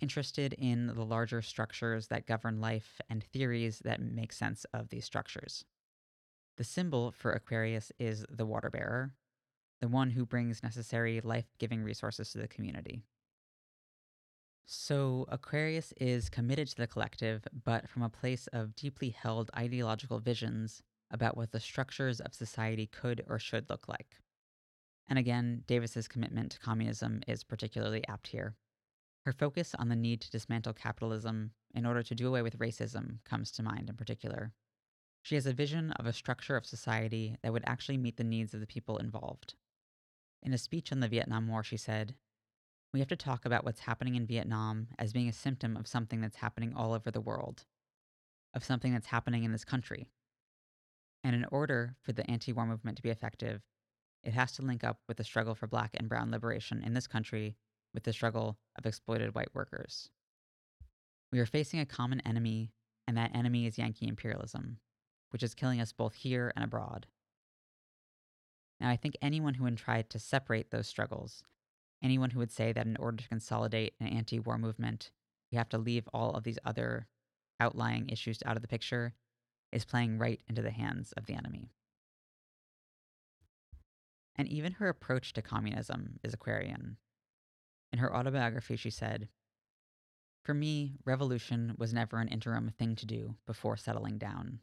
interested 0.00 0.52
in 0.54 0.88
the 0.88 1.04
larger 1.04 1.40
structures 1.40 2.08
that 2.08 2.26
govern 2.26 2.60
life 2.60 3.00
and 3.08 3.24
theories 3.24 3.78
that 3.80 4.00
make 4.00 4.32
sense 4.32 4.66
of 4.74 4.90
these 4.90 5.06
structures. 5.06 5.64
The 6.56 6.64
symbol 6.64 7.12
for 7.12 7.32
Aquarius 7.32 7.92
is 7.98 8.26
the 8.30 8.46
water 8.46 8.70
bearer, 8.70 9.14
the 9.80 9.88
one 9.88 10.10
who 10.10 10.26
brings 10.26 10.62
necessary 10.62 11.20
life 11.20 11.46
giving 11.58 11.82
resources 11.82 12.30
to 12.32 12.38
the 12.38 12.48
community. 12.48 13.02
So, 14.64 15.26
Aquarius 15.28 15.92
is 16.00 16.28
committed 16.28 16.68
to 16.68 16.76
the 16.76 16.86
collective, 16.86 17.46
but 17.64 17.88
from 17.88 18.02
a 18.02 18.08
place 18.08 18.46
of 18.52 18.76
deeply 18.76 19.10
held 19.10 19.50
ideological 19.56 20.20
visions 20.20 20.82
about 21.10 21.36
what 21.36 21.50
the 21.50 21.60
structures 21.60 22.20
of 22.20 22.32
society 22.32 22.86
could 22.86 23.24
or 23.28 23.38
should 23.38 23.68
look 23.68 23.88
like. 23.88 24.16
And 25.08 25.18
again, 25.18 25.64
Davis's 25.66 26.08
commitment 26.08 26.52
to 26.52 26.60
communism 26.60 27.20
is 27.26 27.44
particularly 27.44 28.06
apt 28.08 28.28
here. 28.28 28.54
Her 29.24 29.32
focus 29.32 29.74
on 29.78 29.88
the 29.88 29.96
need 29.96 30.20
to 30.22 30.30
dismantle 30.30 30.72
capitalism 30.74 31.52
in 31.74 31.84
order 31.84 32.02
to 32.02 32.14
do 32.14 32.28
away 32.28 32.42
with 32.42 32.58
racism 32.58 33.18
comes 33.24 33.50
to 33.52 33.62
mind 33.62 33.88
in 33.88 33.96
particular. 33.96 34.52
She 35.22 35.36
has 35.36 35.46
a 35.46 35.52
vision 35.52 35.92
of 35.92 36.06
a 36.06 36.12
structure 36.12 36.56
of 36.56 36.66
society 36.66 37.36
that 37.42 37.52
would 37.52 37.62
actually 37.66 37.96
meet 37.96 38.16
the 38.16 38.24
needs 38.24 38.54
of 38.54 38.60
the 38.60 38.66
people 38.66 38.98
involved. 38.98 39.54
In 40.42 40.52
a 40.52 40.58
speech 40.58 40.90
on 40.90 41.00
the 41.00 41.08
Vietnam 41.08 41.46
War, 41.46 41.62
she 41.62 41.76
said, 41.76 42.16
we 42.92 42.98
have 42.98 43.08
to 43.08 43.16
talk 43.16 43.46
about 43.46 43.64
what's 43.64 43.80
happening 43.80 44.16
in 44.16 44.26
Vietnam 44.26 44.88
as 44.98 45.12
being 45.12 45.28
a 45.28 45.32
symptom 45.32 45.76
of 45.76 45.86
something 45.86 46.20
that's 46.20 46.36
happening 46.36 46.74
all 46.74 46.92
over 46.92 47.10
the 47.10 47.20
world, 47.20 47.64
of 48.52 48.64
something 48.64 48.92
that's 48.92 49.06
happening 49.06 49.44
in 49.44 49.52
this 49.52 49.64
country. 49.64 50.08
And 51.24 51.34
in 51.34 51.46
order 51.46 51.96
for 52.02 52.12
the 52.12 52.28
anti 52.30 52.52
war 52.52 52.66
movement 52.66 52.96
to 52.96 53.02
be 53.02 53.08
effective, 53.08 53.62
it 54.24 54.34
has 54.34 54.52
to 54.52 54.62
link 54.62 54.84
up 54.84 54.98
with 55.08 55.16
the 55.16 55.24
struggle 55.24 55.54
for 55.54 55.66
black 55.66 55.92
and 55.94 56.08
brown 56.08 56.30
liberation 56.30 56.82
in 56.82 56.92
this 56.92 57.06
country 57.06 57.56
with 57.94 58.02
the 58.02 58.12
struggle 58.12 58.58
of 58.76 58.84
exploited 58.84 59.34
white 59.34 59.54
workers. 59.54 60.10
We 61.30 61.38
are 61.38 61.46
facing 61.46 61.80
a 61.80 61.86
common 61.86 62.20
enemy, 62.20 62.72
and 63.06 63.16
that 63.16 63.34
enemy 63.34 63.66
is 63.66 63.78
Yankee 63.78 64.06
imperialism, 64.06 64.78
which 65.32 65.42
is 65.42 65.54
killing 65.54 65.80
us 65.80 65.92
both 65.92 66.14
here 66.14 66.52
and 66.54 66.64
abroad. 66.64 67.06
Now, 68.80 68.90
I 68.90 68.96
think 68.96 69.16
anyone 69.22 69.54
who 69.54 69.64
would 69.64 69.76
try 69.76 70.02
to 70.02 70.18
separate 70.18 70.70
those 70.70 70.88
struggles 70.88 71.44
anyone 72.02 72.30
who 72.30 72.40
would 72.40 72.50
say 72.50 72.72
that 72.72 72.86
in 72.86 72.96
order 72.96 73.18
to 73.18 73.28
consolidate 73.28 73.94
an 74.00 74.08
anti 74.08 74.38
war 74.38 74.58
movement, 74.58 75.10
you 75.50 75.58
have 75.58 75.68
to 75.70 75.78
leave 75.78 76.08
all 76.12 76.32
of 76.32 76.44
these 76.44 76.58
other 76.64 77.06
outlying 77.60 78.08
issues 78.08 78.42
out 78.44 78.56
of 78.56 78.62
the 78.62 78.68
picture 78.68 79.14
is 79.70 79.84
playing 79.84 80.18
right 80.18 80.40
into 80.48 80.62
the 80.62 80.70
hands 80.70 81.12
of 81.12 81.26
the 81.26 81.34
enemy. 81.34 81.70
And 84.36 84.48
even 84.48 84.72
her 84.72 84.88
approach 84.88 85.32
to 85.34 85.42
communism 85.42 86.18
is 86.22 86.34
Aquarian. 86.34 86.96
In 87.92 87.98
her 87.98 88.14
autobiography, 88.14 88.76
she 88.76 88.90
said, 88.90 89.28
For 90.42 90.54
me, 90.54 90.94
revolution 91.04 91.74
was 91.78 91.92
never 91.92 92.18
an 92.18 92.28
interim 92.28 92.70
thing 92.78 92.96
to 92.96 93.06
do 93.06 93.36
before 93.46 93.76
settling 93.76 94.18
down. 94.18 94.60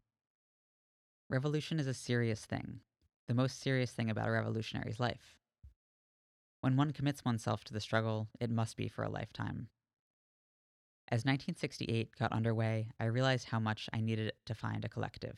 Revolution 1.29 1.79
is 1.79 1.85
a 1.85 1.93
serious 1.93 2.43
thing, 2.43 2.79
the 3.27 3.35
most 3.35 3.61
serious 3.61 3.91
thing 3.91 4.09
about 4.09 4.27
a 4.27 4.31
revolutionary's 4.31 4.99
life. 4.99 5.37
When 6.61 6.75
one 6.75 6.91
commits 6.91 7.23
oneself 7.23 7.63
to 7.65 7.73
the 7.73 7.79
struggle, 7.79 8.29
it 8.39 8.49
must 8.49 8.75
be 8.75 8.87
for 8.87 9.03
a 9.03 9.11
lifetime. 9.11 9.67
As 11.07 11.25
1968 11.25 12.09
got 12.17 12.31
underway, 12.31 12.89
I 12.99 13.05
realized 13.05 13.47
how 13.47 13.59
much 13.59 13.87
I 13.93 14.01
needed 14.01 14.33
to 14.47 14.55
find 14.55 14.83
a 14.83 14.89
collective. 14.89 15.37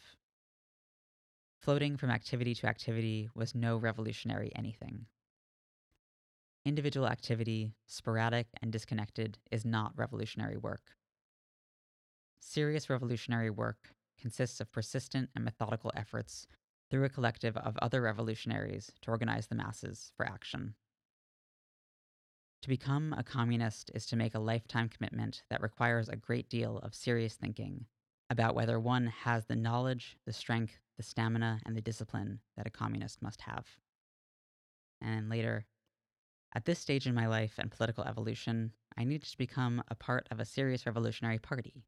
Floating 1.60 1.98
from 1.98 2.10
activity 2.10 2.56
to 2.56 2.68
activity 2.68 3.30
was 3.36 3.54
no 3.54 3.76
revolutionary 3.76 4.50
anything. 4.56 5.08
Individual 6.64 7.08
activity, 7.08 7.74
sporadic 7.86 8.48
and 8.62 8.72
disconnected, 8.72 9.40
is 9.52 9.66
not 9.66 9.92
revolutionary 9.98 10.58
work. 10.58 10.96
Serious 12.40 12.90
revolutionary 12.90 13.50
work 13.50 13.94
consists 14.22 14.62
of 14.62 14.72
persistent 14.72 15.30
and 15.36 15.44
methodical 15.44 15.92
efforts 15.96 16.48
through 16.90 17.04
a 17.04 17.10
collective 17.10 17.58
of 17.58 17.78
other 17.78 18.02
revolutionaries 18.02 18.92
to 19.02 19.12
organize 19.12 19.48
the 19.48 19.56
masses 19.56 20.12
for 20.16 20.26
action. 20.26 20.76
To 22.62 22.70
become 22.70 23.16
a 23.18 23.24
communist 23.24 23.90
is 23.96 24.06
to 24.08 24.16
make 24.16 24.36
a 24.36 24.40
lifetime 24.40 24.88
commitment 24.88 25.42
that 25.50 25.62
requires 25.62 26.10
a 26.10 26.16
great 26.16 26.48
deal 26.48 26.78
of 26.84 26.94
serious 26.94 27.34
thinking 27.34 27.86
about 28.30 28.54
whether 28.56 28.80
one 28.80 29.08
has 29.08 29.46
the 29.46 29.56
knowledge, 29.56 30.16
the 30.26 30.34
strength, 30.34 30.80
the 30.96 31.04
stamina, 31.04 31.60
and 31.66 31.76
the 31.76 31.82
discipline 31.82 32.40
that 32.56 32.68
a 32.68 32.72
communist 32.72 33.22
must 33.22 33.42
have. 33.42 33.66
And 35.02 35.28
later, 35.28 35.66
at 36.54 36.66
this 36.66 36.80
stage 36.80 37.08
in 37.08 37.16
my 37.16 37.28
life 37.28 37.56
and 37.58 37.72
political 37.72 38.04
evolution, 38.04 38.74
I 38.98 39.06
needed 39.06 39.30
to 39.30 39.38
become 39.38 39.84
a 39.88 39.96
part 39.96 40.28
of 40.30 40.40
a 40.40 40.46
serious 40.46 40.86
revolutionary 40.86 41.40
party. 41.40 41.84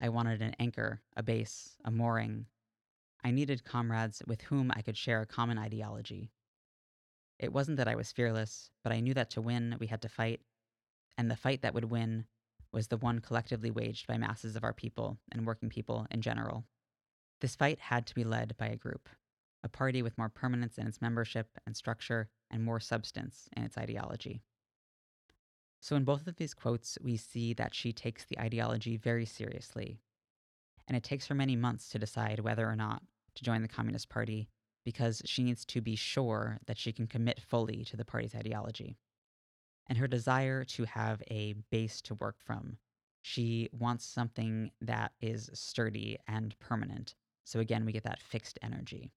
I 0.00 0.08
wanted 0.08 0.42
an 0.42 0.54
anchor, 0.58 1.00
a 1.16 1.22
base, 1.22 1.76
a 1.84 1.90
mooring. 1.90 2.46
I 3.24 3.30
needed 3.30 3.64
comrades 3.64 4.22
with 4.26 4.42
whom 4.42 4.70
I 4.74 4.82
could 4.82 4.96
share 4.96 5.22
a 5.22 5.26
common 5.26 5.58
ideology. 5.58 6.30
It 7.38 7.52
wasn't 7.52 7.76
that 7.78 7.88
I 7.88 7.96
was 7.96 8.12
fearless, 8.12 8.70
but 8.82 8.92
I 8.92 9.00
knew 9.00 9.14
that 9.14 9.30
to 9.30 9.40
win, 9.40 9.76
we 9.78 9.86
had 9.86 10.02
to 10.02 10.08
fight, 10.08 10.40
and 11.18 11.30
the 11.30 11.36
fight 11.36 11.62
that 11.62 11.74
would 11.74 11.86
win 11.86 12.26
was 12.72 12.88
the 12.88 12.96
one 12.96 13.20
collectively 13.20 13.70
waged 13.70 14.06
by 14.06 14.18
masses 14.18 14.56
of 14.56 14.64
our 14.64 14.72
people 14.72 15.18
and 15.32 15.46
working 15.46 15.68
people 15.68 16.06
in 16.10 16.20
general. 16.20 16.64
This 17.40 17.56
fight 17.56 17.78
had 17.78 18.06
to 18.06 18.14
be 18.14 18.24
led 18.24 18.56
by 18.56 18.66
a 18.68 18.76
group, 18.76 19.08
a 19.62 19.68
party 19.68 20.02
with 20.02 20.18
more 20.18 20.28
permanence 20.28 20.78
in 20.78 20.86
its 20.86 21.02
membership 21.02 21.48
and 21.66 21.76
structure 21.76 22.28
and 22.50 22.62
more 22.62 22.80
substance 22.80 23.48
in 23.56 23.64
its 23.64 23.76
ideology. 23.76 24.42
So, 25.80 25.96
in 25.96 26.04
both 26.04 26.26
of 26.26 26.36
these 26.36 26.54
quotes, 26.54 26.98
we 27.02 27.16
see 27.16 27.52
that 27.54 27.74
she 27.74 27.92
takes 27.92 28.24
the 28.24 28.38
ideology 28.38 28.96
very 28.96 29.26
seriously. 29.26 29.98
And 30.88 30.96
it 30.96 31.02
takes 31.02 31.26
her 31.26 31.34
many 31.34 31.56
months 31.56 31.88
to 31.90 31.98
decide 31.98 32.40
whether 32.40 32.68
or 32.68 32.76
not 32.76 33.02
to 33.34 33.44
join 33.44 33.62
the 33.62 33.68
Communist 33.68 34.08
Party 34.08 34.48
because 34.84 35.20
she 35.24 35.42
needs 35.42 35.64
to 35.66 35.80
be 35.80 35.96
sure 35.96 36.58
that 36.66 36.78
she 36.78 36.92
can 36.92 37.06
commit 37.06 37.40
fully 37.40 37.84
to 37.84 37.96
the 37.96 38.04
party's 38.04 38.34
ideology. 38.34 38.96
And 39.88 39.98
her 39.98 40.06
desire 40.06 40.64
to 40.64 40.84
have 40.84 41.22
a 41.30 41.54
base 41.70 42.00
to 42.02 42.14
work 42.14 42.36
from. 42.38 42.78
She 43.22 43.68
wants 43.72 44.04
something 44.04 44.70
that 44.80 45.12
is 45.20 45.50
sturdy 45.52 46.18
and 46.28 46.56
permanent. 46.60 47.14
So 47.44 47.58
again, 47.58 47.84
we 47.84 47.92
get 47.92 48.04
that 48.04 48.22
fixed 48.22 48.58
energy. 48.62 49.10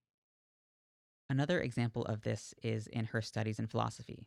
Another 1.30 1.62
example 1.62 2.06
of 2.06 2.22
this 2.22 2.56
is 2.64 2.88
in 2.88 3.06
her 3.06 3.22
studies 3.22 3.60
in 3.60 3.68
philosophy. 3.68 4.26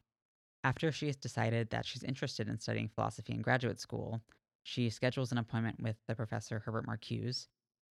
After 0.64 0.92
she 0.92 1.06
has 1.06 1.16
decided 1.16 1.70
that 1.70 1.84
she's 1.84 2.04
interested 2.04 2.48
in 2.48 2.58
studying 2.58 2.88
philosophy 2.88 3.32
in 3.32 3.42
graduate 3.42 3.80
school, 3.80 4.22
she 4.62 4.90
schedules 4.90 5.32
an 5.32 5.38
appointment 5.38 5.80
with 5.82 5.96
the 6.06 6.14
professor 6.14 6.60
Herbert 6.60 6.86
Marcuse 6.86 7.48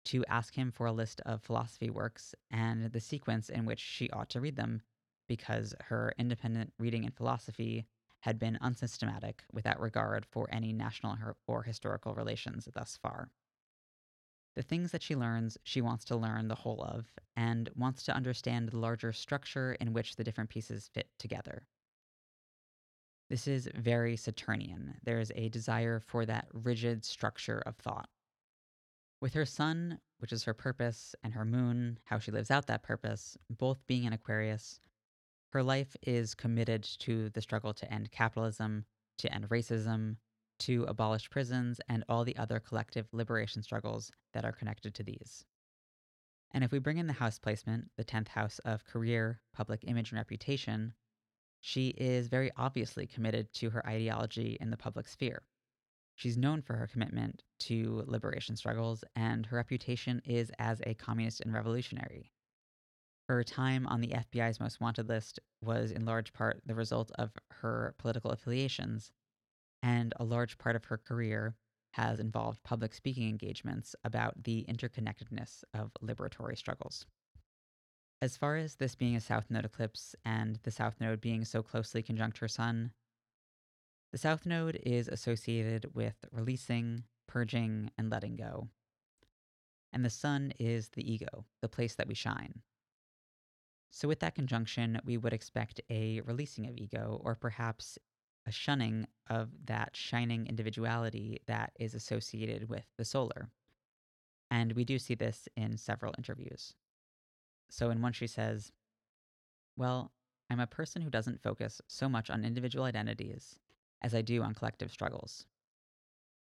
to 0.06 0.24
ask 0.26 0.54
him 0.54 0.72
for 0.72 0.86
a 0.86 0.92
list 0.92 1.20
of 1.26 1.42
philosophy 1.42 1.90
works 1.90 2.34
and 2.50 2.92
the 2.92 3.00
sequence 3.00 3.48
in 3.48 3.66
which 3.66 3.80
she 3.80 4.10
ought 4.10 4.30
to 4.30 4.40
read 4.40 4.56
them, 4.56 4.82
because 5.28 5.74
her 5.84 6.12
independent 6.18 6.72
reading 6.78 7.04
in 7.04 7.12
philosophy 7.12 7.86
had 8.20 8.38
been 8.38 8.58
unsystematic 8.60 9.44
without 9.52 9.80
regard 9.80 10.26
for 10.26 10.48
any 10.50 10.72
national 10.72 11.16
or 11.46 11.62
historical 11.62 12.14
relations 12.14 12.68
thus 12.74 12.98
far. 13.00 13.30
The 14.56 14.62
things 14.62 14.90
that 14.90 15.02
she 15.02 15.14
learns, 15.14 15.56
she 15.62 15.80
wants 15.80 16.04
to 16.06 16.16
learn 16.16 16.48
the 16.48 16.54
whole 16.56 16.82
of, 16.82 17.06
and 17.36 17.70
wants 17.76 18.02
to 18.04 18.14
understand 18.14 18.70
the 18.70 18.78
larger 18.78 19.12
structure 19.12 19.74
in 19.74 19.92
which 19.92 20.16
the 20.16 20.24
different 20.24 20.50
pieces 20.50 20.90
fit 20.92 21.08
together. 21.18 21.66
This 23.28 23.48
is 23.48 23.68
very 23.74 24.16
Saturnian. 24.16 24.94
There 25.02 25.18
is 25.18 25.32
a 25.34 25.48
desire 25.48 25.98
for 26.00 26.24
that 26.26 26.46
rigid 26.52 27.04
structure 27.04 27.62
of 27.66 27.76
thought. 27.76 28.08
With 29.20 29.34
her 29.34 29.46
sun, 29.46 29.98
which 30.18 30.32
is 30.32 30.44
her 30.44 30.54
purpose, 30.54 31.14
and 31.24 31.34
her 31.34 31.44
moon, 31.44 31.98
how 32.04 32.18
she 32.18 32.30
lives 32.30 32.50
out 32.50 32.66
that 32.66 32.82
purpose, 32.84 33.36
both 33.50 33.84
being 33.86 34.04
in 34.04 34.12
Aquarius, 34.12 34.80
her 35.50 35.62
life 35.62 35.96
is 36.02 36.34
committed 36.34 36.84
to 37.00 37.30
the 37.30 37.40
struggle 37.40 37.74
to 37.74 37.92
end 37.92 38.12
capitalism, 38.12 38.84
to 39.18 39.32
end 39.34 39.48
racism, 39.48 40.16
to 40.60 40.84
abolish 40.84 41.28
prisons, 41.28 41.80
and 41.88 42.04
all 42.08 42.24
the 42.24 42.36
other 42.36 42.60
collective 42.60 43.08
liberation 43.12 43.62
struggles 43.62 44.12
that 44.34 44.44
are 44.44 44.52
connected 44.52 44.94
to 44.94 45.02
these. 45.02 45.44
And 46.52 46.62
if 46.62 46.70
we 46.70 46.78
bring 46.78 46.98
in 46.98 47.06
the 47.06 47.12
house 47.14 47.38
placement, 47.38 47.90
the 47.96 48.04
10th 48.04 48.28
house 48.28 48.60
of 48.60 48.84
career, 48.84 49.40
public 49.52 49.84
image, 49.84 50.12
and 50.12 50.18
reputation, 50.18 50.94
she 51.60 51.88
is 51.88 52.28
very 52.28 52.50
obviously 52.56 53.06
committed 53.06 53.52
to 53.54 53.70
her 53.70 53.86
ideology 53.86 54.56
in 54.60 54.70
the 54.70 54.76
public 54.76 55.08
sphere. 55.08 55.42
She's 56.14 56.38
known 56.38 56.62
for 56.62 56.76
her 56.76 56.86
commitment 56.86 57.42
to 57.60 58.02
liberation 58.06 58.56
struggles, 58.56 59.04
and 59.14 59.44
her 59.46 59.56
reputation 59.56 60.22
is 60.24 60.50
as 60.58 60.80
a 60.86 60.94
communist 60.94 61.40
and 61.42 61.52
revolutionary. 61.52 62.32
Her 63.28 63.42
time 63.42 63.86
on 63.86 64.00
the 64.00 64.14
FBI's 64.14 64.60
most 64.60 64.80
wanted 64.80 65.08
list 65.08 65.40
was 65.60 65.90
in 65.90 66.04
large 66.04 66.32
part 66.32 66.62
the 66.64 66.74
result 66.74 67.10
of 67.18 67.32
her 67.50 67.94
political 67.98 68.30
affiliations, 68.30 69.10
and 69.82 70.14
a 70.16 70.24
large 70.24 70.58
part 70.58 70.76
of 70.76 70.84
her 70.86 70.96
career 70.96 71.56
has 71.92 72.20
involved 72.20 72.62
public 72.62 72.94
speaking 72.94 73.28
engagements 73.28 73.94
about 74.04 74.44
the 74.44 74.64
interconnectedness 74.68 75.64
of 75.74 75.90
liberatory 76.02 76.56
struggles. 76.56 77.06
As 78.22 78.36
far 78.36 78.56
as 78.56 78.76
this 78.76 78.94
being 78.94 79.14
a 79.14 79.20
South 79.20 79.50
Node 79.50 79.66
eclipse 79.66 80.14
and 80.24 80.58
the 80.62 80.70
South 80.70 80.94
Node 81.00 81.20
being 81.20 81.44
so 81.44 81.62
closely 81.62 82.02
conjunct 82.02 82.38
her 82.38 82.48
Sun, 82.48 82.92
the 84.10 84.18
South 84.18 84.46
Node 84.46 84.80
is 84.86 85.06
associated 85.08 85.94
with 85.94 86.14
releasing, 86.32 87.04
purging, 87.26 87.90
and 87.98 88.08
letting 88.08 88.36
go. 88.36 88.68
And 89.92 90.02
the 90.02 90.10
Sun 90.10 90.54
is 90.58 90.88
the 90.90 91.12
ego, 91.12 91.44
the 91.60 91.68
place 91.68 91.94
that 91.96 92.08
we 92.08 92.14
shine. 92.14 92.62
So, 93.90 94.08
with 94.08 94.20
that 94.20 94.34
conjunction, 94.34 94.98
we 95.04 95.18
would 95.18 95.34
expect 95.34 95.82
a 95.90 96.22
releasing 96.22 96.66
of 96.66 96.76
ego, 96.76 97.20
or 97.22 97.34
perhaps 97.34 97.98
a 98.46 98.52
shunning 98.52 99.06
of 99.28 99.50
that 99.66 99.94
shining 99.94 100.46
individuality 100.46 101.40
that 101.46 101.72
is 101.78 101.94
associated 101.94 102.68
with 102.68 102.86
the 102.96 103.04
solar. 103.04 103.50
And 104.50 104.72
we 104.72 104.84
do 104.84 104.98
see 104.98 105.14
this 105.14 105.48
in 105.56 105.76
several 105.76 106.14
interviews. 106.16 106.74
So, 107.68 107.90
in 107.90 108.00
one, 108.00 108.12
she 108.12 108.26
says, 108.26 108.72
Well, 109.76 110.12
I'm 110.48 110.60
a 110.60 110.66
person 110.66 111.02
who 111.02 111.10
doesn't 111.10 111.42
focus 111.42 111.80
so 111.88 112.08
much 112.08 112.30
on 112.30 112.44
individual 112.44 112.84
identities 112.84 113.58
as 114.02 114.14
I 114.14 114.22
do 114.22 114.42
on 114.42 114.54
collective 114.54 114.90
struggles. 114.90 115.46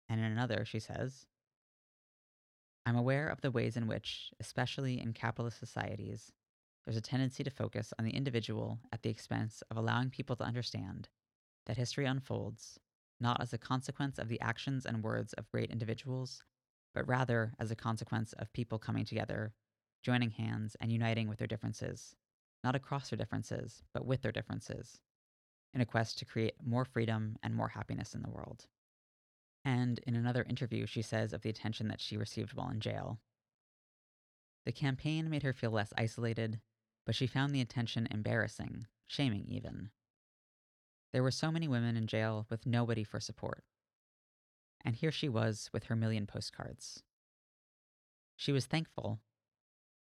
And 0.09 0.21
in 0.21 0.27
another, 0.27 0.65
she 0.65 0.81
says, 0.81 1.27
I'm 2.87 2.97
aware 2.97 3.29
of 3.29 3.41
the 3.41 3.51
ways 3.51 3.77
in 3.77 3.87
which, 3.87 4.31
especially 4.41 5.01
in 5.01 5.15
capitalist 5.15 5.59
societies, 5.59 6.33
there's 6.85 6.99
a 6.99 7.01
tendency 7.01 7.43
to 7.43 7.51
focus 7.51 7.95
on 7.99 8.05
the 8.05 8.15
individual 8.15 8.79
at 8.93 9.03
the 9.03 9.09
expense 9.09 9.63
of 9.71 9.79
allowing 9.79 10.11
people 10.11 10.37
to 10.37 10.45
understand 10.45 11.09
that 11.65 11.79
history 11.79 12.05
unfolds 12.05 12.79
not 13.21 13.41
as 13.41 13.53
a 13.55 13.59
consequence 13.59 14.19
of 14.19 14.29
the 14.29 14.41
actions 14.41 14.85
and 14.85 15.03
words 15.03 15.33
of 15.35 15.49
great 15.51 15.71
individuals, 15.71 16.43
but 16.95 17.09
rather 17.09 17.55
as 17.59 17.71
a 17.71 17.77
consequence 17.77 18.35
of 18.35 18.53
people 18.53 18.79
coming 18.79 19.05
together, 19.05 19.55
joining 20.05 20.31
hands, 20.31 20.77
and 20.81 20.93
uniting 20.93 21.29
with 21.29 21.39
their 21.39 21.49
differences, 21.49 22.15
not 22.63 22.77
across 22.77 23.09
their 23.09 23.17
differences, 23.17 23.83
but 23.93 24.05
with 24.07 24.23
their 24.23 24.31
differences, 24.31 25.01
in 25.73 25.81
a 25.81 25.87
quest 25.87 26.19
to 26.19 26.25
create 26.27 26.55
more 26.63 26.85
freedom 26.85 27.37
and 27.43 27.55
more 27.55 27.69
happiness 27.69 28.15
in 28.15 28.23
the 28.23 28.31
world. 28.31 28.67
And 29.65 29.99
in 30.07 30.15
another 30.15 30.45
interview, 30.49 30.85
she 30.85 31.01
says 31.01 31.33
of 31.33 31.41
the 31.41 31.49
attention 31.49 31.89
that 31.89 32.03
she 32.03 32.19
received 32.19 32.53
while 32.53 32.69
in 32.69 32.81
jail 32.81 33.19
The 34.67 34.73
campaign 34.73 35.31
made 35.31 35.43
her 35.43 35.53
feel 35.55 35.71
less 35.71 35.93
isolated, 35.97 36.61
but 37.07 37.15
she 37.15 37.27
found 37.27 37.55
the 37.55 37.61
attention 37.63 38.07
embarrassing, 38.11 38.87
shaming 39.07 39.47
even. 39.49 39.91
There 41.13 41.23
were 41.23 41.31
so 41.31 41.51
many 41.51 41.69
women 41.69 41.97
in 41.97 42.07
jail 42.07 42.47
with 42.51 42.67
nobody 42.67 43.05
for 43.05 43.21
support. 43.21 43.65
And 44.85 44.97
here 44.97 45.13
she 45.13 45.29
was 45.29 45.71
with 45.73 45.85
her 45.85 45.97
million 45.97 46.27
postcards. 46.27 47.03
She 48.37 48.53
was 48.53 48.67
thankful, 48.67 49.21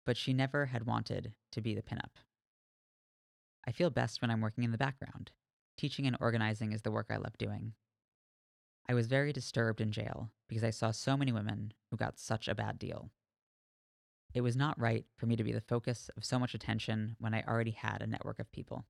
but 0.04 0.16
she 0.16 0.32
never 0.32 0.66
had 0.66 0.86
wanted 0.86 1.34
to 1.52 1.60
be 1.60 1.74
the 1.74 1.82
pinup. 1.82 2.16
I 3.66 3.72
feel 3.72 3.90
best 3.90 4.20
when 4.20 4.30
I'm 4.30 4.40
working 4.40 4.64
in 4.64 4.72
the 4.72 4.78
background, 4.78 5.32
Teaching 5.76 6.06
and 6.06 6.16
organizing 6.20 6.72
is 6.72 6.82
the 6.82 6.90
work 6.90 7.06
I 7.10 7.16
love 7.16 7.36
doing. 7.36 7.72
I 8.88 8.94
was 8.94 9.06
very 9.06 9.32
disturbed 9.32 9.80
in 9.80 9.90
jail 9.90 10.30
because 10.48 10.62
I 10.62 10.70
saw 10.70 10.90
so 10.90 11.16
many 11.16 11.32
women 11.32 11.72
who 11.90 11.96
got 11.96 12.18
such 12.18 12.48
a 12.48 12.54
bad 12.54 12.78
deal. 12.78 13.10
It 14.34 14.42
was 14.42 14.56
not 14.56 14.80
right 14.80 15.04
for 15.16 15.26
me 15.26 15.36
to 15.36 15.44
be 15.44 15.52
the 15.52 15.60
focus 15.60 16.10
of 16.16 16.24
so 16.24 16.38
much 16.38 16.54
attention 16.54 17.16
when 17.18 17.34
I 17.34 17.42
already 17.42 17.70
had 17.72 18.02
a 18.02 18.06
network 18.06 18.38
of 18.38 18.52
people. 18.52 18.84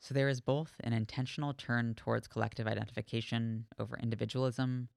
So 0.00 0.14
there 0.14 0.28
is 0.28 0.40
both 0.40 0.72
an 0.80 0.92
intentional 0.92 1.54
turn 1.54 1.94
towards 1.94 2.28
collective 2.28 2.66
identification 2.66 3.66
over 3.78 3.98
individualism, 3.98 4.88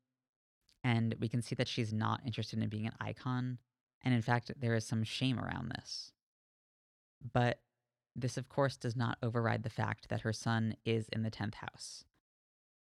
and 0.84 1.16
we 1.20 1.30
can 1.30 1.42
see 1.42 1.56
that 1.56 1.68
she's 1.68 1.94
not 1.94 2.22
interested 2.26 2.62
in 2.62 2.70
being 2.70 2.86
an 2.86 2.96
icon, 3.00 3.58
And 4.04 4.14
in 4.14 4.22
fact, 4.22 4.52
there 4.60 4.76
is 4.76 4.86
some 4.86 5.04
shame 5.04 5.40
around 5.40 5.70
this. 5.70 6.12
But 7.34 7.60
this, 8.16 8.38
of 8.38 8.50
course, 8.50 8.78
does 8.78 8.96
not 8.96 9.18
override 9.22 9.64
the 9.64 9.70
fact 9.70 10.10
that 10.10 10.22
her 10.22 10.34
sun 10.34 10.76
is 10.86 11.08
in 11.10 11.24
the 11.24 11.32
10th 11.32 11.56
house. 11.56 12.04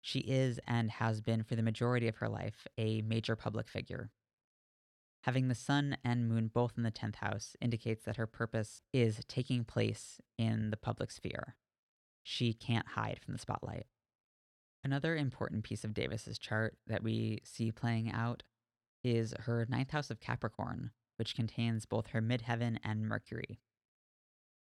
She 0.01 0.19
is 0.19 0.59
and 0.67 0.91
has 0.91 1.21
been 1.21 1.43
for 1.43 1.55
the 1.55 1.63
majority 1.63 2.07
of 2.07 2.17
her 2.17 2.29
life 2.29 2.67
a 2.77 3.01
major 3.01 3.35
public 3.35 3.67
figure. 3.67 4.11
Having 5.23 5.47
the 5.47 5.55
sun 5.55 5.97
and 6.03 6.29
moon 6.29 6.51
both 6.53 6.73
in 6.77 6.83
the 6.83 6.91
10th 6.91 7.15
house 7.15 7.55
indicates 7.59 8.03
that 8.03 8.17
her 8.17 8.27
purpose 8.27 8.83
is 8.93 9.21
taking 9.27 9.63
place 9.63 10.21
in 10.37 10.69
the 10.69 10.77
public 10.77 11.09
sphere. 11.09 11.55
She 12.21 12.53
can't 12.53 12.89
hide 12.89 13.19
from 13.23 13.33
the 13.33 13.39
spotlight. 13.39 13.87
Another 14.83 15.15
important 15.15 15.63
piece 15.63 15.83
of 15.83 15.95
Davis's 15.95 16.37
chart 16.37 16.77
that 16.85 17.01
we 17.01 17.39
see 17.43 17.71
playing 17.71 18.11
out 18.11 18.43
is 19.05 19.35
her 19.41 19.67
ninth 19.69 19.91
house 19.91 20.09
of 20.09 20.19
Capricorn, 20.19 20.89
which 21.17 21.35
contains 21.35 21.85
both 21.85 22.07
her 22.07 22.21
midheaven 22.21 22.77
and 22.83 23.07
Mercury. 23.07 23.59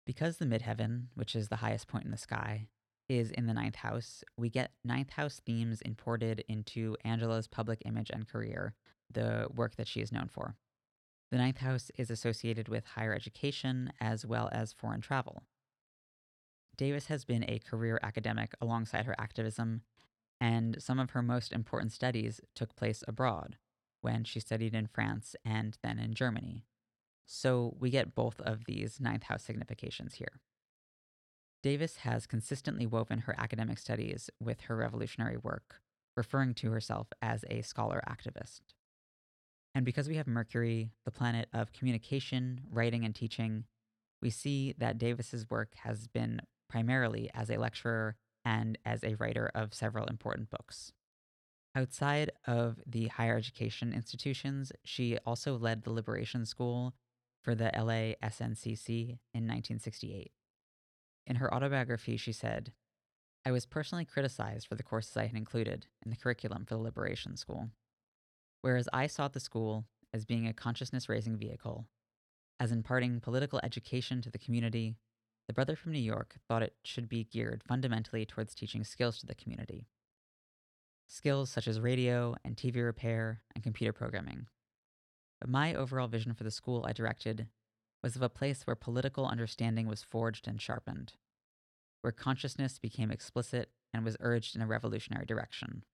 Because 0.05 0.38
the 0.38 0.44
midheaven, 0.44 1.07
which 1.14 1.37
is 1.37 1.48
the 1.48 1.57
highest 1.57 1.87
point 1.87 2.05
in 2.05 2.11
the 2.11 2.16
sky, 2.16 2.66
is 3.09 3.31
in 3.31 3.46
the 3.46 3.55
ninth 3.55 3.76
house, 3.76 4.24
we 4.37 4.50
get 4.50 4.72
ninth 4.85 5.11
house 5.11 5.40
themes 5.46 5.81
imported 5.83 6.44
into 6.48 6.96
Angela's 7.05 7.46
public 7.46 7.83
image 7.85 8.11
and 8.11 8.28
career, 8.28 8.74
the 9.09 9.46
work 9.55 9.76
that 9.76 9.87
she 9.87 10.00
is 10.00 10.11
known 10.11 10.28
for. 10.28 10.57
The 11.31 11.38
ninth 11.38 11.59
house 11.59 11.92
is 11.96 12.11
associated 12.11 12.68
with 12.68 12.85
higher 12.85 13.14
education 13.14 13.92
as 14.00 14.26
well 14.26 14.48
as 14.50 14.72
foreign 14.72 15.00
travel. 15.00 15.44
Davis 16.76 17.07
has 17.07 17.24
been 17.24 17.44
a 17.48 17.61
career 17.61 18.00
academic 18.02 18.55
alongside 18.61 19.07
her 19.07 19.14
activism, 19.20 19.83
and 20.40 20.83
some 20.83 20.98
of 20.98 21.11
her 21.11 21.22
most 21.22 21.52
important 21.52 21.92
studies 21.92 22.40
took 22.57 22.74
place 22.74 23.05
abroad 23.07 23.57
when 24.02 24.24
she 24.24 24.40
studied 24.40 24.74
in 24.74 24.86
France 24.86 25.34
and 25.44 25.78
then 25.82 25.98
in 25.98 26.14
Germany. 26.14 26.64
So 27.24 27.74
we 27.78 27.90
get 27.90 28.14
both 28.14 28.40
of 28.40 28.66
these 28.66 29.00
ninth 29.00 29.24
house 29.24 29.42
significations 29.42 30.14
here. 30.14 30.40
Davis 31.62 31.98
has 31.98 32.26
consistently 32.26 32.86
woven 32.86 33.20
her 33.20 33.34
academic 33.38 33.78
studies 33.78 34.28
with 34.40 34.62
her 34.62 34.76
revolutionary 34.76 35.36
work, 35.36 35.80
referring 36.16 36.54
to 36.54 36.72
herself 36.72 37.06
as 37.22 37.44
a 37.48 37.62
scholar 37.62 38.02
activist. 38.08 38.60
And 39.74 39.84
because 39.84 40.08
we 40.08 40.16
have 40.16 40.26
Mercury, 40.26 40.90
the 41.04 41.10
planet 41.10 41.48
of 41.54 41.72
communication, 41.72 42.62
writing, 42.70 43.04
and 43.04 43.14
teaching, 43.14 43.64
we 44.20 44.28
see 44.28 44.74
that 44.78 44.98
Davis's 44.98 45.48
work 45.48 45.74
has 45.84 46.08
been 46.08 46.40
primarily 46.68 47.30
as 47.32 47.48
a 47.48 47.58
lecturer 47.58 48.16
and 48.44 48.76
as 48.84 49.04
a 49.04 49.14
writer 49.14 49.50
of 49.54 49.72
several 49.72 50.06
important 50.06 50.50
books. 50.50 50.92
Outside 51.74 52.32
of 52.46 52.80
the 52.87 53.08
higher 53.08 53.37
education 53.37 53.92
institutions, 53.92 54.72
she 54.85 55.18
also 55.24 55.56
led 55.56 55.82
the 55.82 55.92
Liberation 55.92 56.44
School 56.44 56.94
for 57.40 57.54
the 57.54 57.70
LA 57.74 58.14
SNCC 58.22 59.18
in 59.32 59.46
1968. 59.48 60.32
In 61.26 61.37
her 61.37 61.52
autobiography, 61.52 62.16
she 62.16 62.32
said, 62.32 62.72
I 63.44 63.52
was 63.52 63.66
personally 63.66 64.04
criticized 64.04 64.68
for 64.68 64.74
the 64.74 64.82
courses 64.82 65.16
I 65.16 65.26
had 65.26 65.37
included 65.37 65.87
in 66.04 66.11
the 66.11 66.16
curriculum 66.16 66.64
for 66.64 66.74
the 66.74 66.82
Liberation 66.82 67.37
School. 67.37 67.70
Whereas 68.61 68.88
I 68.92 69.06
saw 69.06 69.28
the 69.28 69.40
school 69.40 69.87
as 70.12 70.24
being 70.24 70.46
a 70.46 70.52
consciousness 70.52 71.08
raising 71.08 71.37
vehicle, 71.37 71.87
as 72.61 72.70
imparting 72.70 73.20
political 73.20 73.61
education 73.64 74.20
to 74.22 74.30
the 74.30 74.38
community 74.38 74.96
the 75.48 75.52
brother 75.52 75.76
from 75.76 75.92
New 75.92 75.98
York 75.98 76.37
thought 76.48 76.62
it 76.62 76.76
should 76.85 77.08
be 77.08 77.24
geared 77.24 77.62
fundamentally 77.66 78.24
towards 78.24 78.54
teaching 78.54 78.85
skills 78.85 79.18
to 79.18 79.26
the 79.26 79.35
community. 79.35 79.87
Skills 81.12 81.51
such 81.51 81.68
as 81.68 81.79
radio 81.79 82.35
and 82.42 82.57
TV 82.57 82.83
repair 82.83 83.42
and 83.55 83.62
computer 83.62 83.92
programming. 83.92 84.46
But 85.42 85.51
my 85.51 85.75
overall 85.75 86.09
vision 86.09 86.33
for 86.33 86.42
the 86.42 86.51
school 86.51 86.87
I 86.88 86.94
directed 86.94 87.48
was 88.03 88.16
of 88.16 88.22
a 88.22 88.31
place 88.31 88.62
where 88.66 88.75
political 88.75 89.27
understanding 89.27 89.87
was 89.87 90.03
forged 90.03 90.48
and 90.48 90.59
sharpened, 90.59 91.12
where 92.01 92.12
consciousness 92.12 92.79
became 92.79 93.11
explicit 93.11 93.68
and 93.92 94.07
was 94.07 94.16
urged 94.20 94.57
in 94.57 94.62
a 94.62 94.66
revolutionary 94.66 95.27
direction. 95.27 95.85